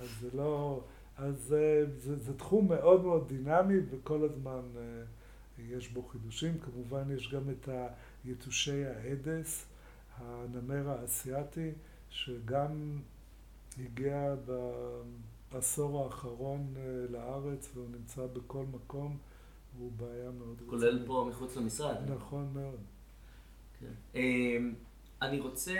אז 0.00 0.08
זה 0.20 0.28
לא... 0.34 0.84
אז 1.16 1.34
זה, 1.38 1.86
זה, 1.96 2.16
זה 2.16 2.38
תחום 2.38 2.68
מאוד 2.68 3.02
מאוד 3.04 3.28
דינמי 3.28 3.74
וכל 3.90 4.24
הזמן 4.24 4.60
אה, 4.76 4.82
יש 5.70 5.88
בו 5.88 6.02
חידושים. 6.02 6.58
כמובן 6.58 7.16
יש 7.16 7.34
גם 7.34 7.50
את 7.50 7.68
יתושי 8.24 8.84
האדס, 8.84 9.66
הנמר 10.16 10.88
האסייתי, 10.88 11.70
שגם 12.10 13.00
הגיע 13.78 14.34
בעשור 15.52 16.04
האחרון 16.04 16.74
אה, 16.76 16.82
לארץ 17.10 17.70
והוא 17.74 17.88
נמצא 17.90 18.26
בכל 18.26 18.64
מקום, 18.72 19.16
והוא 19.76 19.92
בעיה 19.96 20.30
מאוד 20.30 20.52
רצינית. 20.52 20.70
כולל 20.70 21.06
פה 21.06 21.26
מחוץ 21.30 21.56
למשרד. 21.56 21.96
נכון 22.10 22.50
מאוד. 22.54 22.80
כן. 23.80 23.92
אמ, 24.14 24.74
אני 25.22 25.40
רוצה 25.40 25.74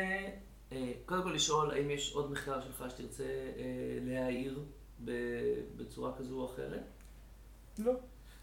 אה, 0.72 0.92
קודם 1.06 1.22
כל 1.22 1.32
לשאול, 1.32 1.70
האם 1.70 1.90
יש 1.90 2.12
עוד 2.12 2.30
מחקר 2.30 2.60
שלך 2.60 2.84
שתרצה 2.90 3.24
אה, 3.24 3.98
להעיר 4.02 4.64
בצורה 5.76 6.16
כזו 6.18 6.40
או 6.40 6.46
אחרת? 6.46 6.82
לא. 7.78 7.92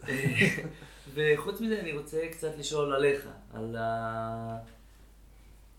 וחוץ 1.13 1.61
מזה 1.61 1.79
אני 1.79 1.97
רוצה 1.97 2.21
קצת 2.31 2.57
לשאול 2.57 2.93
עליך, 2.93 3.27
על 3.53 3.75
ה... 3.75 4.57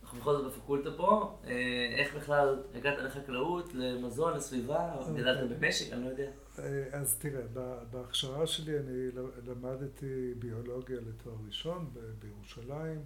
אנחנו 0.03 0.19
בכל 0.19 0.33
זאת 0.33 0.47
בפקולטה 0.47 0.91
פה, 0.97 1.39
אה, 1.47 1.95
איך 1.97 2.15
בכלל 2.15 2.63
הגעת 2.75 2.99
לחקלאות, 2.99 3.75
למזון, 3.75 4.37
לסביבה, 4.37 4.95
או 4.95 5.01
אוקיי. 5.01 5.15
גדלת 5.15 5.51
במשק, 5.51 5.93
אני 5.93 6.05
לא 6.05 6.09
יודע. 6.09 6.31
אה, 6.59 6.85
אז 6.93 7.17
תראה, 7.19 7.43
בהכשרה 7.91 8.47
שלי 8.47 8.79
אני 8.79 9.09
למדתי 9.47 10.35
ביולוגיה 10.39 10.97
לתואר 10.97 11.35
ראשון 11.47 11.91
בירושלים, 12.19 13.03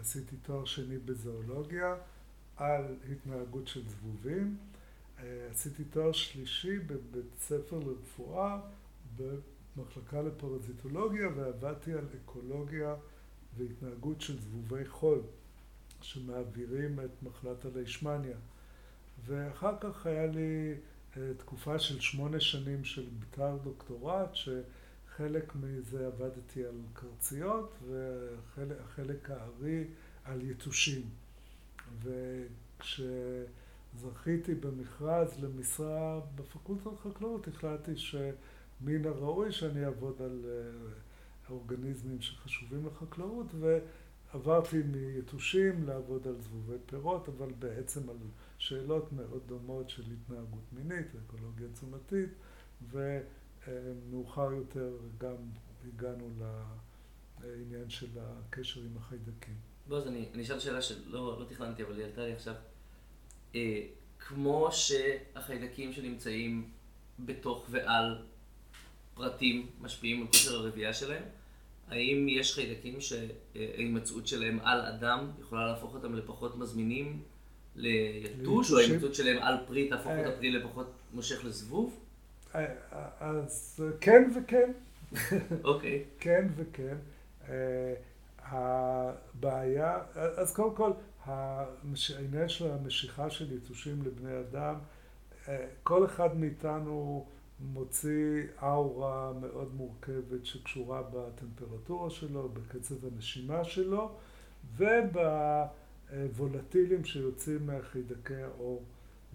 עשיתי 0.00 0.36
תואר 0.36 0.64
שני 0.64 0.98
בזואולוגיה 0.98 1.94
על 2.56 2.84
התנהגות 3.12 3.68
של 3.68 3.80
זבובים, 3.88 4.56
אה, 5.18 5.24
עשיתי 5.50 5.84
תואר 5.84 6.12
שלישי 6.12 6.78
בבית 6.78 7.38
ספר 7.38 7.78
לרפואה 7.78 8.58
במחלקה 9.80 10.22
לפרזיטולוגיה 10.22 11.28
ועבדתי 11.36 11.92
על 11.92 12.06
אקולוגיה 12.24 12.94
והתנהגות 13.56 14.20
של 14.20 14.40
זבובי 14.40 14.86
חול 14.86 15.22
שמעבירים 16.02 17.00
את 17.00 17.22
מחלת 17.22 17.64
הלישמניה. 17.64 18.36
ואחר 19.26 19.74
כך 19.80 20.06
היה 20.06 20.26
לי 20.26 20.74
אה, 21.16 21.34
תקופה 21.36 21.78
של 21.78 22.00
שמונה 22.00 22.40
שנים 22.40 22.84
של 22.84 23.06
בתר 23.18 23.56
דוקטורט, 23.64 24.30
שחלק 24.34 25.54
מזה 25.54 26.06
עבדתי 26.06 26.64
על 26.64 26.80
קרציות 26.92 27.78
והחלק 27.88 29.30
הארי 29.30 29.84
על 30.24 30.42
יתושים. 30.50 31.02
וכשזכיתי 32.82 34.54
במכרז 34.54 35.44
למשרה 35.44 36.20
בפקולטה 36.34 36.90
לחקלאות, 36.90 37.48
החלטתי 37.48 37.96
ש... 37.96 38.14
מן 38.80 39.06
הראוי 39.06 39.52
שאני 39.52 39.84
אעבוד 39.84 40.22
על 40.22 40.44
אה, 40.44 40.90
אורגניזמים 41.50 42.20
שחשובים 42.20 42.86
לחקלאות 42.86 43.46
ועברתי 43.60 44.82
מיתושים 44.82 45.84
לעבוד 45.86 46.26
על 46.26 46.40
זבובי 46.40 46.76
פירות 46.86 47.28
אבל 47.28 47.52
בעצם 47.58 48.08
על 48.10 48.16
שאלות 48.58 49.12
מאוד 49.12 49.42
דומות 49.46 49.90
של 49.90 50.02
התנהגות 50.12 50.72
מינית 50.72 51.06
ואקולוגיה 51.14 51.68
תזונתית 51.72 52.30
ומאוחר 52.90 54.52
יותר 54.52 54.96
גם 55.18 55.36
הגענו 55.88 56.30
לעניין 57.42 57.90
של 57.90 58.08
הקשר 58.18 58.80
עם 58.80 58.96
החיידקים. 58.96 59.54
בוא, 59.88 59.98
אז 59.98 60.06
אני, 60.06 60.28
אני 60.34 60.42
אשאל 60.42 60.60
שאלה 60.60 60.82
שלא 60.82 61.40
לא 61.40 61.44
תכננתי 61.44 61.82
אבל 61.82 61.96
היא 61.96 62.04
עלתה 62.04 62.24
לי 62.24 62.32
עכשיו. 62.32 62.54
אה, 63.54 63.86
כמו 64.18 64.68
שהחיידקים 64.72 65.92
שנמצאים 65.92 66.70
בתוך 67.18 67.66
ועל 67.70 68.22
פרטים 69.14 69.66
משפיעים 69.80 70.20
על 70.20 70.26
כושר 70.26 70.54
הרבייה 70.54 70.92
שלהם? 70.92 71.22
האם 71.90 72.26
יש 72.28 72.54
חיידקים 72.54 72.98
שההימצאות 73.00 74.26
שלהם 74.26 74.58
על 74.62 74.80
אדם 74.80 75.30
יכולה 75.40 75.66
להפוך 75.66 75.94
אותם 75.94 76.14
לפחות 76.14 76.58
מזמינים 76.58 77.22
ליתוש, 77.76 78.72
או 78.72 78.78
ההימצאות 78.78 79.14
שלהם 79.14 79.42
על 79.42 79.56
פרי 79.66 79.88
תהפוך 79.88 80.12
את 80.12 80.26
אה. 80.26 80.28
הפרי 80.28 80.50
לפחות 80.50 80.86
מושך 81.12 81.44
לזבוב? 81.44 82.00
אה, 82.54 82.64
אז 83.20 83.84
כן 84.00 84.30
וכן. 84.36 84.72
אוקיי. 85.64 86.04
כן 86.20 86.48
וכן. 86.56 86.96
אה, 87.48 87.94
הבעיה, 88.42 89.98
אז 90.14 90.54
קודם 90.54 90.74
כל, 90.74 90.92
העניין 91.26 92.48
של 92.48 92.70
המשיכה 92.70 93.30
של 93.30 93.52
יתושים 93.52 94.02
לבני 94.02 94.40
אדם, 94.40 94.74
כל 95.82 96.04
אחד 96.04 96.36
מאיתנו 96.36 97.26
מוציא 97.60 98.42
אאורה 98.62 99.32
מאוד 99.40 99.74
מורכבת 99.74 100.44
שקשורה 100.44 101.02
בטמפרטורה 101.02 102.10
שלו, 102.10 102.48
בקצב 102.48 103.06
הנשימה 103.06 103.64
שלו 103.64 104.12
ובוולטילים 104.76 105.74
שיוצאים 107.04 107.66
מהחידקי 107.66 108.34
האור. 108.34 108.84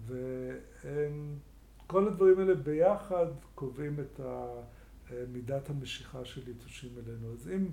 וכל 0.06 2.08
הדברים 2.08 2.38
האלה 2.38 2.54
ביחד 2.54 3.26
קובעים 3.54 3.96
את 4.00 4.20
מידת 5.32 5.70
המשיכה 5.70 6.24
של 6.24 6.48
יתושים 6.48 6.90
אלינו. 6.98 7.32
אז 7.32 7.48
אם 7.48 7.66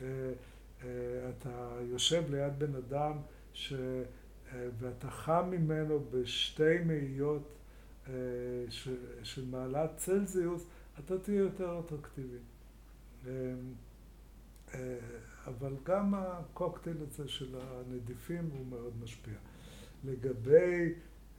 אה, 0.00 0.32
אה, 0.84 1.30
אתה 1.30 1.78
יושב 1.90 2.22
ליד 2.30 2.58
בן 2.58 2.74
אדם 2.74 3.12
ש... 3.52 3.72
אה, 3.72 4.68
ואתה 4.78 5.10
חם 5.10 5.48
ממנו 5.50 6.00
בשתי 6.10 6.78
מאיות 6.86 7.48
אה, 8.08 8.14
של 9.22 9.44
מעלת 9.50 9.90
צלזיוס, 9.96 10.66
אתה 10.98 11.18
תהיה 11.18 11.40
יותר 11.40 11.80
אטרקטיבי. 11.86 12.38
אה, 13.26 13.32
אה, 14.74 14.98
אבל 15.46 15.74
גם 15.84 16.14
הקוקטייל 16.14 16.96
הזה 17.00 17.28
של 17.28 17.54
הנדיפים 17.60 18.50
הוא 18.52 18.66
מאוד 18.66 18.92
משפיע. 19.02 19.34
לגבי 20.04 20.94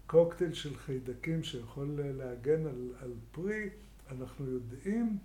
קוקטייל 0.08 0.54
של 0.54 0.78
חיידקים 0.78 1.44
שיכול 1.44 1.88
להגן 1.98 2.68
על, 2.68 2.92
על 3.02 3.14
פרי, 3.32 3.70
אנחנו 4.12 4.46
יודעים 4.50 5.18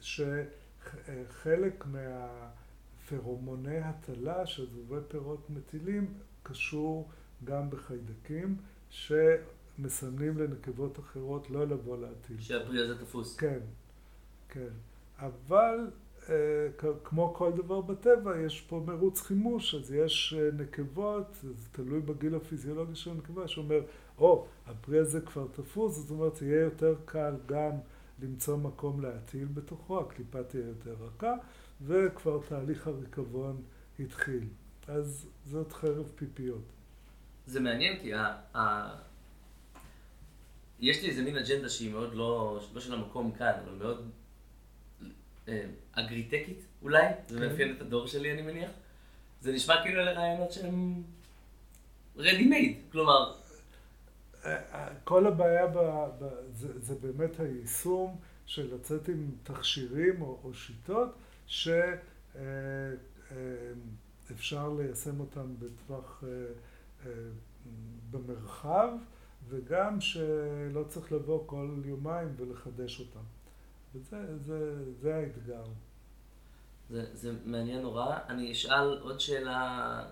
שחלק 0.00 1.84
מהפרומוני 1.86 3.78
הטלה 3.78 4.46
שזבובי 4.46 5.00
פירות 5.08 5.50
מטילים 5.50 6.14
קשור 6.42 7.10
גם 7.44 7.70
בחיידקים, 7.70 8.56
ש... 8.90 9.12
מסמנים 9.78 10.38
לנקבות 10.38 10.98
אחרות 10.98 11.50
לא 11.50 11.66
לבוא 11.66 11.98
להטיל. 11.98 12.40
שהפרי 12.40 12.84
הזה 12.84 13.04
תפוס. 13.04 13.36
כן, 13.36 13.58
כן. 14.48 14.70
אבל 15.18 15.90
כמו 17.04 17.34
כל 17.34 17.52
דבר 17.52 17.80
בטבע, 17.80 18.40
יש 18.40 18.60
פה 18.60 18.84
מרוץ 18.86 19.20
חימוש, 19.20 19.74
אז 19.74 19.92
יש 19.92 20.34
נקבות, 20.52 21.38
זה 21.42 21.68
תלוי 21.72 22.00
בגיל 22.00 22.34
הפיזיולוגי 22.34 22.94
של 22.94 23.10
הנקבה, 23.10 23.48
שאומר, 23.48 23.80
או, 24.18 24.46
הפרי 24.66 24.98
הזה 24.98 25.20
כבר 25.20 25.46
תפוס, 25.52 25.96
זאת 25.96 26.10
אומרת, 26.10 26.42
יהיה 26.42 26.60
יותר 26.60 26.94
קל 27.04 27.34
גם 27.46 27.72
למצוא 28.22 28.56
מקום 28.56 29.00
להטיל 29.00 29.44
בתוכו, 29.54 30.00
הקליפה 30.00 30.42
תהיה 30.42 30.66
יותר 30.66 30.94
רכה, 31.00 31.34
וכבר 31.82 32.40
תהליך 32.48 32.86
הריקבון 32.86 33.62
התחיל. 34.00 34.44
אז 34.88 35.26
זאת 35.44 35.72
חרב 35.72 36.12
פיפיות. 36.16 36.72
זה 37.46 37.60
מעניין 37.60 37.98
כי 37.98 38.14
ה... 38.14 38.36
יש 40.84 41.02
לי 41.02 41.08
איזה 41.08 41.22
מין 41.22 41.36
אג'נדה 41.36 41.68
שהיא 41.68 41.92
מאוד 41.92 42.14
לא, 42.14 42.60
לא 42.74 42.80
של 42.80 42.94
המקום 42.94 43.32
כאן, 43.32 43.52
אבל 43.64 43.72
מאוד 43.72 44.10
אה, 45.48 45.64
אגריטקית 45.92 46.66
אולי, 46.82 47.06
זה 47.28 47.38
כן. 47.38 47.46
מאפיין 47.46 47.76
את 47.76 47.80
הדור 47.80 48.06
שלי 48.06 48.32
אני 48.32 48.42
מניח. 48.42 48.70
זה 49.40 49.52
נשמע 49.52 49.82
כאילו 49.82 50.00
אלה 50.00 50.12
רעיונות 50.12 50.52
שהם 50.52 51.02
ready 52.16 52.48
made, 52.50 52.92
כלומר... 52.92 53.34
כל 55.04 55.26
הבעיה 55.26 55.66
ב, 55.66 55.78
ב, 56.18 56.28
זה, 56.52 56.80
זה 56.80 56.94
באמת 56.94 57.40
היישום 57.40 58.16
של 58.46 58.74
לצאת 58.74 59.08
עם 59.08 59.30
תכשירים 59.42 60.22
או, 60.22 60.38
או 60.44 60.54
שיטות 60.54 61.08
שאפשר 61.46 61.76
אה, 64.50 64.62
אה, 64.62 64.68
ליישם 64.78 65.20
אותם 65.20 65.54
בטווח 65.58 66.24
במרחב 68.10 68.88
וגם 69.48 70.00
שלא 70.00 70.84
צריך 70.88 71.12
לבוא 71.12 71.42
כל 71.46 71.80
יומיים 71.84 72.34
ולחדש 72.36 73.00
אותם. 73.00 73.24
וזה 73.94 74.36
זה, 74.38 74.92
זה 74.92 75.16
האתגר. 75.16 75.64
זה, 76.90 77.04
זה 77.12 77.32
מעניין 77.44 77.82
נורא. 77.82 78.18
אני 78.28 78.52
אשאל 78.52 78.98
עוד 78.98 79.20
שאלה, 79.20 80.04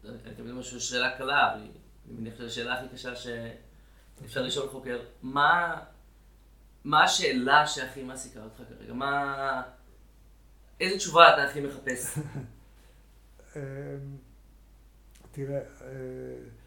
אתם 0.00 0.38
יודעים 0.38 0.58
משהו, 0.58 0.80
שאלה 0.80 1.18
קלה, 1.18 1.54
אני 1.54 1.68
מניח 2.08 2.34
שזו 2.34 2.46
השאלה 2.46 2.78
הכי 2.78 2.88
קשה 2.88 3.12
שאפשר 3.16 4.42
לשאול 4.42 4.68
חוקר. 4.68 5.02
מה, 5.22 5.80
מה 6.84 7.04
השאלה 7.04 7.66
שהכי 7.66 8.02
מעסיקה 8.02 8.44
אותך 8.44 8.62
כרגע? 8.68 8.92
מה... 8.92 9.62
איזה 10.80 10.96
תשובה 10.96 11.34
אתה 11.34 11.44
הכי 11.44 11.60
מחפש? 11.60 12.18
אמ, 13.56 13.60
תראה, 15.32 15.58
אה, 15.58 16.59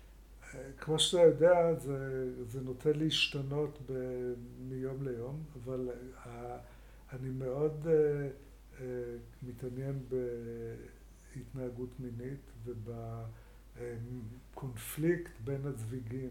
כמו 0.78 1.00
שאתה 1.00 1.24
יודע, 1.24 1.74
זה, 1.74 2.30
זה 2.44 2.62
נוטה 2.62 2.90
להשתנות 2.92 3.80
ב, 3.90 3.94
מיום 4.60 5.08
ליום, 5.08 5.44
אבל 5.64 5.90
ה, 6.26 6.58
אני 7.14 7.30
מאוד 7.30 7.84
uh, 7.84 7.88
uh, 8.78 8.82
מתעניין 9.44 10.00
בהתנהגות 11.36 11.90
מינית 12.00 12.52
ובקונפליקט 13.76 15.32
בין 15.44 15.62
הצביגים. 15.68 16.30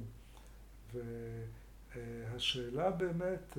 והשאלה 1.94 2.90
באמת 2.90 3.58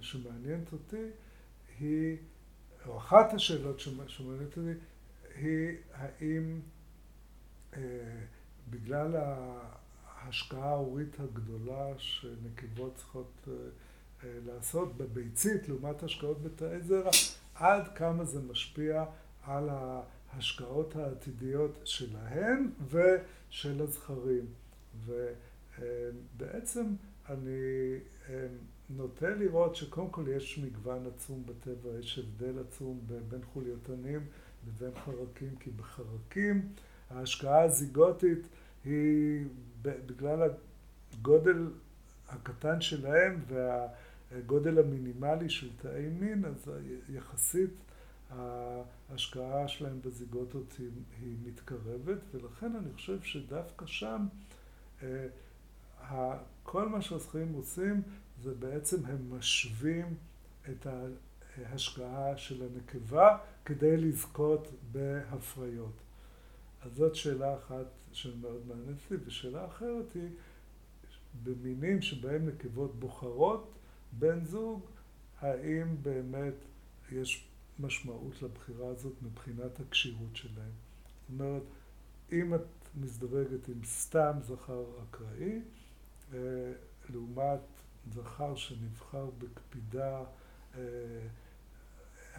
שמעניינת 0.00 0.72
אותי 0.72 1.06
היא, 1.78 2.16
או 2.86 2.98
אחת 2.98 3.34
השאלות 3.34 3.80
שמעניינת 3.80 4.56
אותי, 4.56 4.72
היא 5.34 5.76
האם 5.92 6.60
uh, 7.72 7.76
בגלל 8.70 9.16
ההשקעה 10.06 10.68
ההורית 10.68 11.20
הגדולה 11.20 11.92
שנקבות 11.98 12.94
צריכות 12.96 13.48
אה, 13.48 13.52
אה, 14.24 14.38
לעשות 14.46 14.96
בביצית 14.96 15.68
לעומת 15.68 16.02
השקעות 16.02 16.42
בתאי 16.42 16.80
זרע, 16.82 17.10
עד 17.54 17.88
כמה 17.94 18.24
זה 18.24 18.40
משפיע 18.40 19.04
על 19.42 19.68
ההשקעות 19.70 20.96
העתידיות 20.96 21.80
שלהן 21.84 22.70
ושל 22.90 23.82
הזכרים. 23.82 24.46
ובעצם 25.06 26.86
אני 27.28 27.98
אה, 28.28 28.46
נוטה 28.90 29.30
לראות 29.30 29.76
שקודם 29.76 30.10
כל 30.10 30.24
יש 30.36 30.58
מגוון 30.58 31.06
עצום 31.06 31.46
בטבע, 31.46 31.98
יש 31.98 32.18
הבדל 32.18 32.58
עצום 32.68 33.00
בין 33.28 33.40
חולייתנים 33.52 34.26
לבין 34.66 34.90
חרקים, 35.04 35.56
כי 35.60 35.70
בחרקים 35.70 36.68
ההשקעה 37.10 37.62
הזיגוטית 37.62 38.48
היא 38.84 39.46
בגלל 39.82 40.50
הגודל 41.12 41.70
הקטן 42.28 42.80
שלהם 42.80 43.44
והגודל 43.48 44.78
המינימלי 44.78 45.50
של 45.50 45.68
תאי 45.76 46.08
מין, 46.08 46.44
אז 46.44 46.70
יחסית 47.08 47.70
ההשקעה 48.30 49.68
שלהם 49.68 50.00
בזיגוטות 50.04 50.74
היא, 50.78 50.90
היא 51.20 51.36
מתקרבת, 51.44 52.18
ולכן 52.34 52.76
אני 52.76 52.92
חושב 52.94 53.22
שדווקא 53.22 53.86
שם 53.86 54.26
אה, 55.02 56.36
כל 56.62 56.88
מה 56.88 57.02
שהזכרים 57.02 57.52
עושים 57.52 58.02
זה 58.42 58.54
בעצם 58.54 59.06
הם 59.06 59.38
משווים 59.38 60.14
את 60.70 60.86
ההשקעה 61.56 62.36
של 62.36 62.62
הנקבה 62.62 63.38
כדי 63.64 63.96
לזכות 63.96 64.68
בהפריות. 64.92 66.05
אז 66.86 66.94
זאת 66.94 67.14
שאלה 67.14 67.56
אחת 67.56 67.86
שמאוד 68.12 68.66
מעניינת 68.66 69.10
לי, 69.10 69.16
ושאלה 69.26 69.66
אחרת 69.66 70.14
היא, 70.14 70.28
במינים 71.42 72.02
שבהם 72.02 72.48
נקבות 72.48 73.00
בוחרות 73.00 73.74
בן 74.12 74.44
זוג, 74.44 74.80
האם 75.40 76.02
באמת 76.02 76.54
יש 77.12 77.48
משמעות 77.78 78.42
לבחירה 78.42 78.88
הזאת 78.88 79.12
מבחינת 79.22 79.80
הכשירות 79.80 80.36
שלהם. 80.36 80.72
זאת 81.20 81.30
אומרת, 81.30 81.62
אם 82.32 82.54
את 82.54 82.66
מזדווגת 82.94 83.68
עם 83.68 83.84
סתם 83.84 84.32
זכר 84.42 84.84
אקראי, 85.02 85.60
אה, 86.34 86.38
לעומת 87.10 87.60
זכר 88.14 88.56
שנבחר 88.56 89.30
בקפידה, 89.38 90.24
אה, 90.74 90.80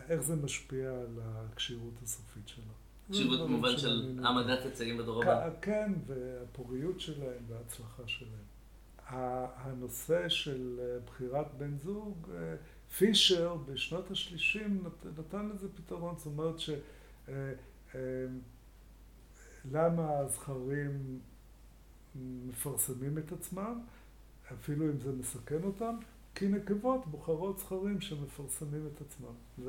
איך 0.10 0.22
זה 0.22 0.36
משפיע 0.36 0.90
על 0.90 1.20
הכשירות 1.24 1.94
הסופית 2.04 2.48
שלו. 2.48 2.87
כשירות 3.12 3.40
במובן 3.40 3.78
של 3.78 4.20
העמדת 4.24 4.66
הצעים 4.66 4.98
בדור 4.98 5.24
הבא. 5.24 5.50
כן, 5.62 5.94
והפוריות 6.08 7.00
שלהם 7.00 7.44
וההצלחה 7.48 8.04
שלהם. 8.06 8.48
הנושא 9.10 10.30
של 10.30 10.80
אה, 10.80 11.00
בחירת 11.06 11.54
בן 11.58 11.78
זוג, 11.78 12.30
אה, 12.36 12.56
פישר 12.98 13.56
בשנות 13.56 14.12
השלישים 14.12 14.84
נתן 15.18 15.50
לזה 15.50 15.68
פתרון, 15.76 16.16
זאת 16.18 16.26
אומרת 16.26 16.60
ש... 16.60 16.70
אה, 17.30 17.54
למה 19.72 20.18
הזכרים 20.18 21.20
מפרסמים 22.16 23.18
את 23.18 23.32
עצמם, 23.32 23.82
אפילו 24.54 24.86
אם 24.86 25.00
זה 25.00 25.12
מסכן 25.12 25.64
אותם, 25.64 25.96
כי 26.36 26.48
נקבות 26.48 27.08
בוחרות 27.08 27.60
זכרים 27.60 28.02
שמפרסמים 28.02 28.88
את 28.94 29.02
עצמם. 29.02 29.66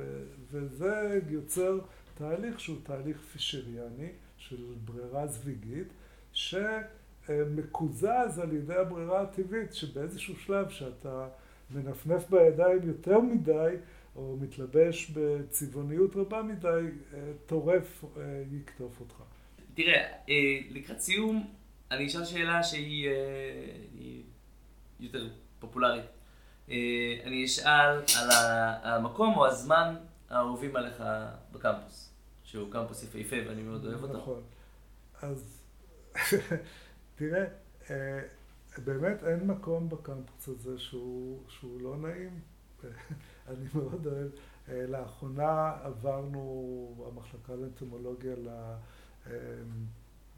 וזה 0.51 1.20
יוצר 1.29 1.79
תהליך 2.18 2.61
שהוא 2.61 2.76
תהליך 2.83 3.20
פישריאני 3.33 4.09
של 4.37 4.74
ברירה 4.85 5.26
זוויגית, 5.26 5.92
שמקוזז 6.33 8.38
על 8.42 8.52
ידי 8.52 8.74
הברירה 8.74 9.22
הטבעית, 9.22 9.74
שבאיזשהו 9.74 10.37
שלב 10.37 10.68
שאתה 10.68 11.28
מנפנף 11.70 12.31
בידיים 12.31 12.78
יותר 12.85 13.20
מדי, 13.20 13.74
או 14.16 14.37
מתלבש 14.40 15.11
בצבעוניות 15.11 16.16
רבה 16.16 16.42
מדי, 16.42 16.85
טורף 17.46 18.04
יקטוף 18.52 19.00
אותך. 19.00 19.14
תראה, 19.74 20.02
אה, 20.28 20.35
לקראת 20.70 21.00
סיום, 21.00 21.46
אני 21.90 22.07
אשאל 22.07 22.24
שאלה 22.24 22.62
שהיא 22.62 23.09
אה, 23.09 23.12
יותר 25.00 25.28
פופולרית. 25.59 26.04
אה, 26.70 26.76
אני 27.24 27.44
אשאל 27.44 28.02
על 28.16 28.28
המקום 28.83 29.37
או 29.37 29.46
הזמן 29.46 29.94
האהובים 30.31 30.77
עליך 30.77 31.03
בקמפוס. 31.53 32.09
שהוא 32.49 32.73
קמפוס 32.73 33.03
יפהפה 33.03 33.37
ואני 33.49 33.62
מאוד 33.62 33.87
אוהב 33.87 34.03
אותו. 34.03 34.19
נכון. 34.19 34.43
אז 35.23 35.61
תראה, 37.17 37.45
אה, 37.91 38.21
באמת 38.85 39.25
אין 39.25 39.47
מקום 39.47 39.88
בקמפוס 39.88 40.49
הזה 40.49 40.79
שהוא, 40.79 41.43
שהוא 41.49 41.81
לא 41.81 41.97
נעים. 41.97 42.41
אני 43.49 43.67
מאוד 43.75 44.07
אוהב. 44.07 44.31
אה, 44.69 44.87
לאחרונה 44.87 45.73
עברנו, 45.83 47.07
המחלקה 47.12 47.55
לאנטומולוגיה 47.55 48.35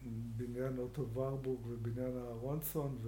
לבניין 0.05 0.79
אוטו 0.79 1.09
ורבורג 1.09 1.66
ובניין 1.66 2.18
אהרונסון, 2.18 2.98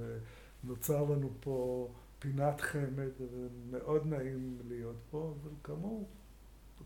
ונוצר 0.64 1.02
לנו 1.02 1.30
פה 1.40 1.88
פינת 2.18 2.60
חמד, 2.60 3.10
ומאוד 3.20 4.06
נעים 4.06 4.58
להיות 4.68 4.96
פה, 5.10 5.34
אבל 5.42 5.50
כאמור, 5.64 6.08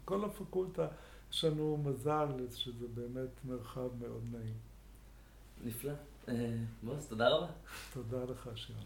כל 0.07 0.25
הפקולטה 0.25 0.88
יש 1.33 1.45
לנו 1.45 1.77
מזל 1.77 2.29
שזה 2.51 2.88
באמת 2.88 3.45
מרחב 3.45 3.95
מאוד 4.01 4.23
נעים. 4.33 4.55
נפלא. 5.64 5.92
אה, 6.29 6.55
בוס, 6.83 7.09
תודה 7.09 7.29
רבה. 7.29 7.53
תודה 7.95 8.25
לך, 8.25 8.51
שירן. 8.55 8.79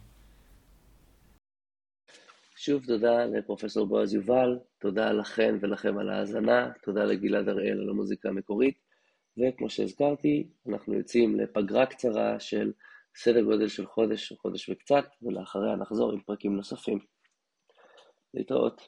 שוב 2.56 2.86
תודה 2.86 3.24
לפרופסור 3.24 3.86
בועז 3.86 4.14
יובל, 4.14 4.58
תודה 4.78 5.12
לכן 5.12 5.54
ולכם 5.60 5.98
על 5.98 6.08
ההאזנה, 6.08 6.72
תודה 6.82 7.04
לגלעד 7.04 7.48
הראל 7.48 7.80
על 7.80 7.88
המוזיקה 7.88 8.28
המקורית, 8.28 8.78
וכמו 9.38 9.70
שהזכרתי, 9.70 10.48
אנחנו 10.68 10.94
יוצאים 10.94 11.40
לפגרה 11.40 11.86
קצרה 11.86 12.40
של 12.40 12.72
סדר 13.16 13.42
גודל 13.42 13.68
של 13.68 13.86
חודש 13.86 14.32
חודש 14.32 14.68
וקצת, 14.68 15.04
ולאחריה 15.22 15.76
נחזור 15.76 16.12
עם 16.12 16.20
פרקים 16.20 16.56
נוספים. 16.56 16.98
להתראות. 18.34 18.82